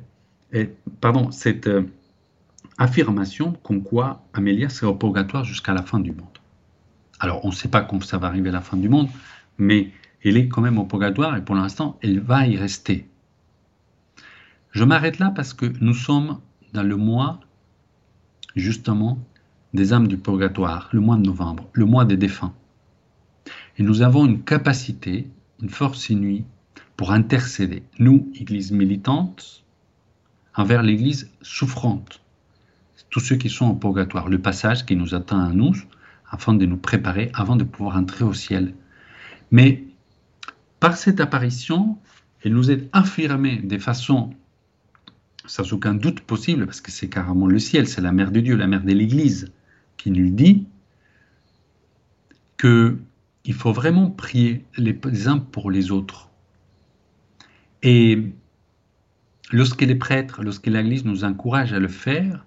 et, 0.51 0.69
pardon, 0.99 1.31
cette 1.31 1.67
euh, 1.67 1.83
affirmation 2.77 3.53
comme 3.63 3.81
quoi 3.81 4.27
Amélia 4.33 4.67
sera 4.67 4.91
au 4.91 4.95
purgatoire 4.95 5.45
jusqu'à 5.45 5.73
la 5.73 5.81
fin 5.81 6.01
du 6.01 6.11
monde. 6.11 6.37
Alors, 7.21 7.45
on 7.45 7.47
ne 7.47 7.53
sait 7.53 7.69
pas 7.69 7.81
quand 7.81 8.03
ça 8.03 8.17
va 8.17 8.27
arriver 8.27 8.49
à 8.49 8.51
la 8.51 8.59
fin 8.59 8.75
du 8.75 8.89
monde, 8.89 9.07
mais 9.57 9.91
elle 10.25 10.35
est 10.35 10.49
quand 10.49 10.59
même 10.59 10.77
au 10.77 10.83
purgatoire 10.83 11.37
et 11.37 11.41
pour 11.43 11.55
l'instant, 11.55 11.97
elle 12.03 12.19
va 12.19 12.45
y 12.47 12.57
rester. 12.57 13.07
Je 14.71 14.83
m'arrête 14.83 15.19
là 15.19 15.31
parce 15.33 15.53
que 15.53 15.67
nous 15.79 15.93
sommes 15.93 16.41
dans 16.73 16.83
le 16.83 16.97
mois, 16.97 17.39
justement, 18.57 19.19
des 19.73 19.93
âmes 19.93 20.09
du 20.09 20.17
purgatoire, 20.17 20.89
le 20.91 20.99
mois 20.99 21.15
de 21.15 21.25
novembre, 21.25 21.69
le 21.71 21.85
mois 21.85 22.03
des 22.03 22.17
défunts. 22.17 22.53
Et 23.77 23.83
nous 23.83 24.01
avons 24.01 24.25
une 24.25 24.43
capacité 24.43 25.29
une 25.61 25.69
force 25.69 26.09
inouïe 26.09 26.43
pour 26.97 27.11
intercéder, 27.11 27.83
nous, 27.99 28.31
Église 28.35 28.71
militante, 28.71 29.63
envers 30.55 30.83
l'Église 30.83 31.31
souffrante, 31.41 32.21
tous 33.09 33.19
ceux 33.19 33.35
qui 33.35 33.49
sont 33.49 33.67
au 33.67 33.75
purgatoire, 33.75 34.29
le 34.29 34.39
passage 34.39 34.85
qui 34.85 34.95
nous 34.95 35.15
attend 35.15 35.39
à 35.39 35.49
nous, 35.49 35.73
afin 36.29 36.53
de 36.53 36.65
nous 36.65 36.77
préparer 36.77 37.31
avant 37.33 37.55
de 37.55 37.63
pouvoir 37.63 37.97
entrer 37.97 38.23
au 38.23 38.33
ciel. 38.33 38.73
Mais 39.51 39.83
par 40.79 40.97
cette 40.97 41.19
apparition, 41.19 41.97
elle 42.43 42.53
nous 42.53 42.71
est 42.71 42.89
affirmée 42.91 43.57
de 43.57 43.77
façon 43.77 44.33
sans 45.45 45.73
aucun 45.73 45.93
doute 45.93 46.21
possible, 46.21 46.65
parce 46.65 46.81
que 46.81 46.91
c'est 46.91 47.09
carrément 47.09 47.47
le 47.47 47.59
ciel, 47.59 47.87
c'est 47.87 48.01
la 48.01 48.11
mère 48.11 48.31
de 48.31 48.39
Dieu, 48.39 48.55
la 48.55 48.67
mère 48.67 48.83
de 48.83 48.91
l'Église, 48.91 49.51
qui 49.97 50.09
nous 50.09 50.29
dit 50.29 50.67
que 52.57 52.97
il 53.45 53.53
faut 53.53 53.73
vraiment 53.73 54.09
prier 54.09 54.65
les 54.77 55.27
uns 55.27 55.39
pour 55.39 55.69
les 55.69 55.91
autres. 55.91 56.29
Et 57.83 58.17
lorsque 59.51 59.81
les 59.81 59.95
prêtres, 59.95 60.41
lorsque 60.41 60.67
l'Église 60.67 61.03
nous 61.03 61.25
encourage 61.25 61.73
à 61.73 61.79
le 61.79 61.89
faire, 61.89 62.45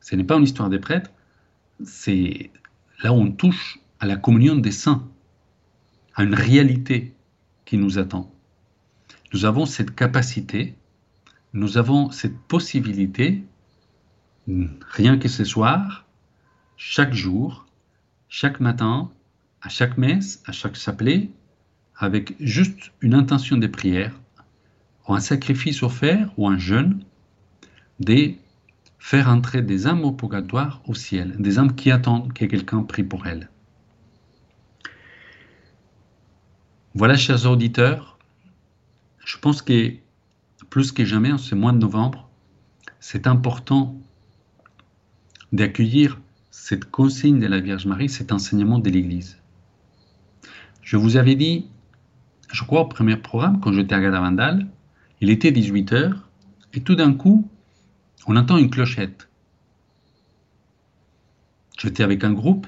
ce 0.00 0.16
n'est 0.16 0.24
pas 0.24 0.36
une 0.36 0.44
histoire 0.44 0.70
des 0.70 0.78
prêtres, 0.78 1.10
c'est 1.84 2.50
là 3.02 3.12
où 3.12 3.16
on 3.16 3.30
touche 3.30 3.78
à 4.00 4.06
la 4.06 4.16
communion 4.16 4.56
des 4.56 4.72
saints, 4.72 5.06
à 6.14 6.24
une 6.24 6.34
réalité 6.34 7.14
qui 7.66 7.76
nous 7.76 7.98
attend. 7.98 8.32
Nous 9.34 9.44
avons 9.44 9.66
cette 9.66 9.94
capacité, 9.94 10.74
nous 11.52 11.76
avons 11.76 12.10
cette 12.10 12.38
possibilité, 12.38 13.44
rien 14.48 15.18
que 15.18 15.28
ce 15.28 15.44
soir, 15.44 16.06
chaque 16.76 17.12
jour, 17.12 17.66
chaque 18.28 18.60
matin, 18.60 19.10
à 19.60 19.68
chaque 19.68 19.98
messe, 19.98 20.42
à 20.46 20.52
chaque 20.52 20.76
chapelet, 20.76 21.30
avec 21.96 22.34
juste 22.40 22.92
une 23.02 23.12
intention 23.12 23.58
de 23.58 23.66
prière, 23.66 24.18
un 25.14 25.20
sacrifice 25.20 25.82
offert, 25.82 26.32
ou 26.36 26.48
un 26.48 26.58
jeûne, 26.58 27.02
de 28.00 28.32
faire 28.98 29.28
entrer 29.28 29.62
des 29.62 29.86
âmes 29.86 30.04
au 30.04 30.12
purgatoire 30.12 30.82
au 30.86 30.94
ciel, 30.94 31.36
des 31.38 31.58
âmes 31.58 31.74
qui 31.74 31.90
attendent 31.90 32.32
que 32.32 32.44
quelqu'un 32.44 32.82
prie 32.82 33.02
pour 33.02 33.26
elles. 33.26 33.48
Voilà, 36.94 37.16
chers 37.16 37.50
auditeurs, 37.50 38.18
je 39.24 39.38
pense 39.38 39.62
que 39.62 39.94
plus 40.68 40.92
que 40.92 41.04
jamais 41.04 41.32
en 41.32 41.38
ce 41.38 41.54
mois 41.54 41.72
de 41.72 41.78
novembre, 41.78 42.28
c'est 42.98 43.26
important 43.26 43.96
d'accueillir 45.52 46.20
cette 46.50 46.90
consigne 46.90 47.40
de 47.40 47.46
la 47.46 47.60
Vierge 47.60 47.86
Marie, 47.86 48.08
cet 48.08 48.32
enseignement 48.32 48.78
de 48.78 48.90
l'Église. 48.90 49.38
Je 50.82 50.96
vous 50.96 51.16
avais 51.16 51.36
dit, 51.36 51.68
je 52.52 52.64
crois 52.64 52.82
au 52.82 52.86
premier 52.86 53.16
programme, 53.16 53.60
quand 53.60 53.72
j'étais 53.72 53.94
à 53.94 54.00
Gadavandal, 54.00 54.66
il 55.20 55.30
était 55.30 55.50
18h, 55.50 56.14
et 56.72 56.80
tout 56.80 56.94
d'un 56.94 57.12
coup, 57.12 57.48
on 58.26 58.36
entend 58.36 58.56
une 58.56 58.70
clochette. 58.70 59.28
J'étais 61.78 62.02
avec 62.02 62.24
un 62.24 62.32
groupe, 62.32 62.66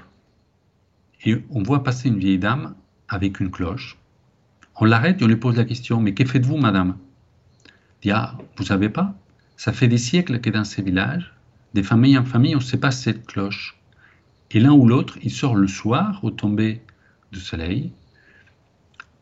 et 1.24 1.42
on 1.50 1.62
voit 1.62 1.82
passer 1.82 2.08
une 2.08 2.18
vieille 2.18 2.38
dame 2.38 2.74
avec 3.08 3.40
une 3.40 3.50
cloche. 3.50 3.98
On 4.76 4.84
l'arrête 4.84 5.20
et 5.20 5.24
on 5.24 5.28
lui 5.28 5.36
pose 5.36 5.56
la 5.56 5.64
question, 5.64 6.00
mais 6.00 6.14
que 6.14 6.24
faites-vous, 6.24 6.56
madame? 6.56 6.98
Dit, 8.02 8.10
ah, 8.10 8.36
vous 8.56 8.64
savez 8.64 8.88
pas 8.88 9.14
Ça 9.56 9.72
fait 9.72 9.88
des 9.88 9.98
siècles 9.98 10.40
que 10.40 10.50
dans 10.50 10.64
ces 10.64 10.82
villages, 10.82 11.32
des 11.74 11.82
familles 11.82 12.18
en 12.18 12.24
famille, 12.24 12.54
on 12.54 12.58
ne 12.58 12.64
sait 12.64 12.80
pas 12.80 12.90
cette 12.90 13.26
cloche. 13.26 13.78
Et 14.50 14.60
l'un 14.60 14.72
ou 14.72 14.86
l'autre, 14.86 15.18
il 15.22 15.30
sort 15.30 15.54
le 15.54 15.68
soir, 15.68 16.22
au 16.22 16.30
tomber 16.30 16.82
du 17.30 17.40
soleil, 17.40 17.92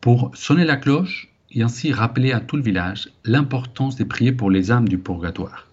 pour 0.01 0.31
sonner 0.35 0.64
la 0.64 0.77
cloche 0.77 1.30
et 1.53 1.63
ainsi 1.63 1.93
rappeler 1.93 2.33
à 2.33 2.41
tout 2.41 2.57
le 2.57 2.63
village 2.63 3.11
l'importance 3.25 3.97
de 3.97 4.05
prier 4.05 4.33
pour 4.33 4.51
les 4.51 4.71
âmes 4.71 4.89
du 4.89 4.99
purgatoire. 4.99 5.69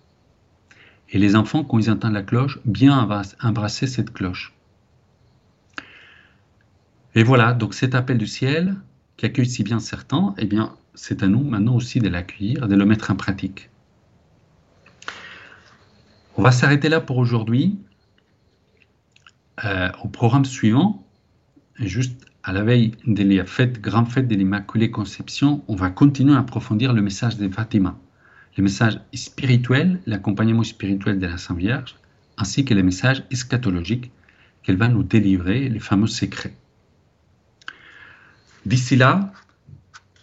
Et 1.10 1.20
les 1.20 1.36
enfants, 1.36 1.64
quand 1.64 1.80
ils 1.80 1.90
entendent 1.90 2.14
la 2.14 2.24
cloche, 2.24 2.60
bien 2.66 3.08
embrasser 3.42 3.88
cette 3.88 4.12
cloche. 4.12 4.54
Et 7.16 7.24
voilà, 7.24 7.54
donc 7.54 7.74
cet 7.74 7.96
appel 7.96 8.18
du 8.18 8.28
ciel, 8.28 8.76
qui 9.16 9.26
accueille 9.26 9.50
si 9.50 9.64
bien 9.64 9.80
certains, 9.80 10.36
eh 10.38 10.46
bien, 10.46 10.76
c'est 10.94 11.24
à 11.24 11.28
nous 11.28 11.44
maintenant 11.44 11.76
aussi 11.76 12.00
de 12.00 12.10
l'accueillir, 12.10 12.68
de 12.68 12.76
le 12.76 12.86
mettre 12.86 13.10
en 13.12 13.16
pratique. 13.16 13.70
On 16.36 16.44
va 16.44 16.52
s'arrêter 16.52 16.90
là 16.90 17.02
pour 17.02 17.18
aujourd'hui. 17.18 17.80
Euh, 19.66 19.90
au 20.04 20.08
programme 20.08 20.46
suivant, 20.46 21.04
juste 21.80 22.27
à 22.48 22.54
la 22.54 22.64
veille 22.64 22.94
de 23.06 23.24
la 23.24 23.44
fête, 23.44 23.82
grande 23.82 24.08
fête 24.08 24.30
de 24.30 24.36
l'Immaculée 24.36 24.90
Conception, 24.90 25.66
on 25.68 25.76
va 25.76 25.90
continuer 25.90 26.34
à 26.34 26.40
approfondir 26.40 26.94
le 26.94 27.02
message 27.02 27.36
de 27.36 27.50
Fatima, 27.50 28.00
le 28.56 28.64
message 28.64 29.02
spirituel, 29.14 30.00
l'accompagnement 30.06 30.64
spirituel 30.64 31.20
de 31.20 31.28
la 31.28 31.38
Sainte 31.38 31.58
Vierge, 31.58 31.98
ainsi 32.38 32.64
que 32.64 32.74
le 32.74 32.84
message 32.84 33.26
eschatologique 33.32 34.12
qu'elle 34.64 34.78
va 34.78 34.88
nous 34.88 35.04
délivrer, 35.04 35.68
les 35.68 35.82
fameux 35.82 36.08
secrets. 36.08 36.56
D'ici 38.66 38.96
là, 38.96 39.34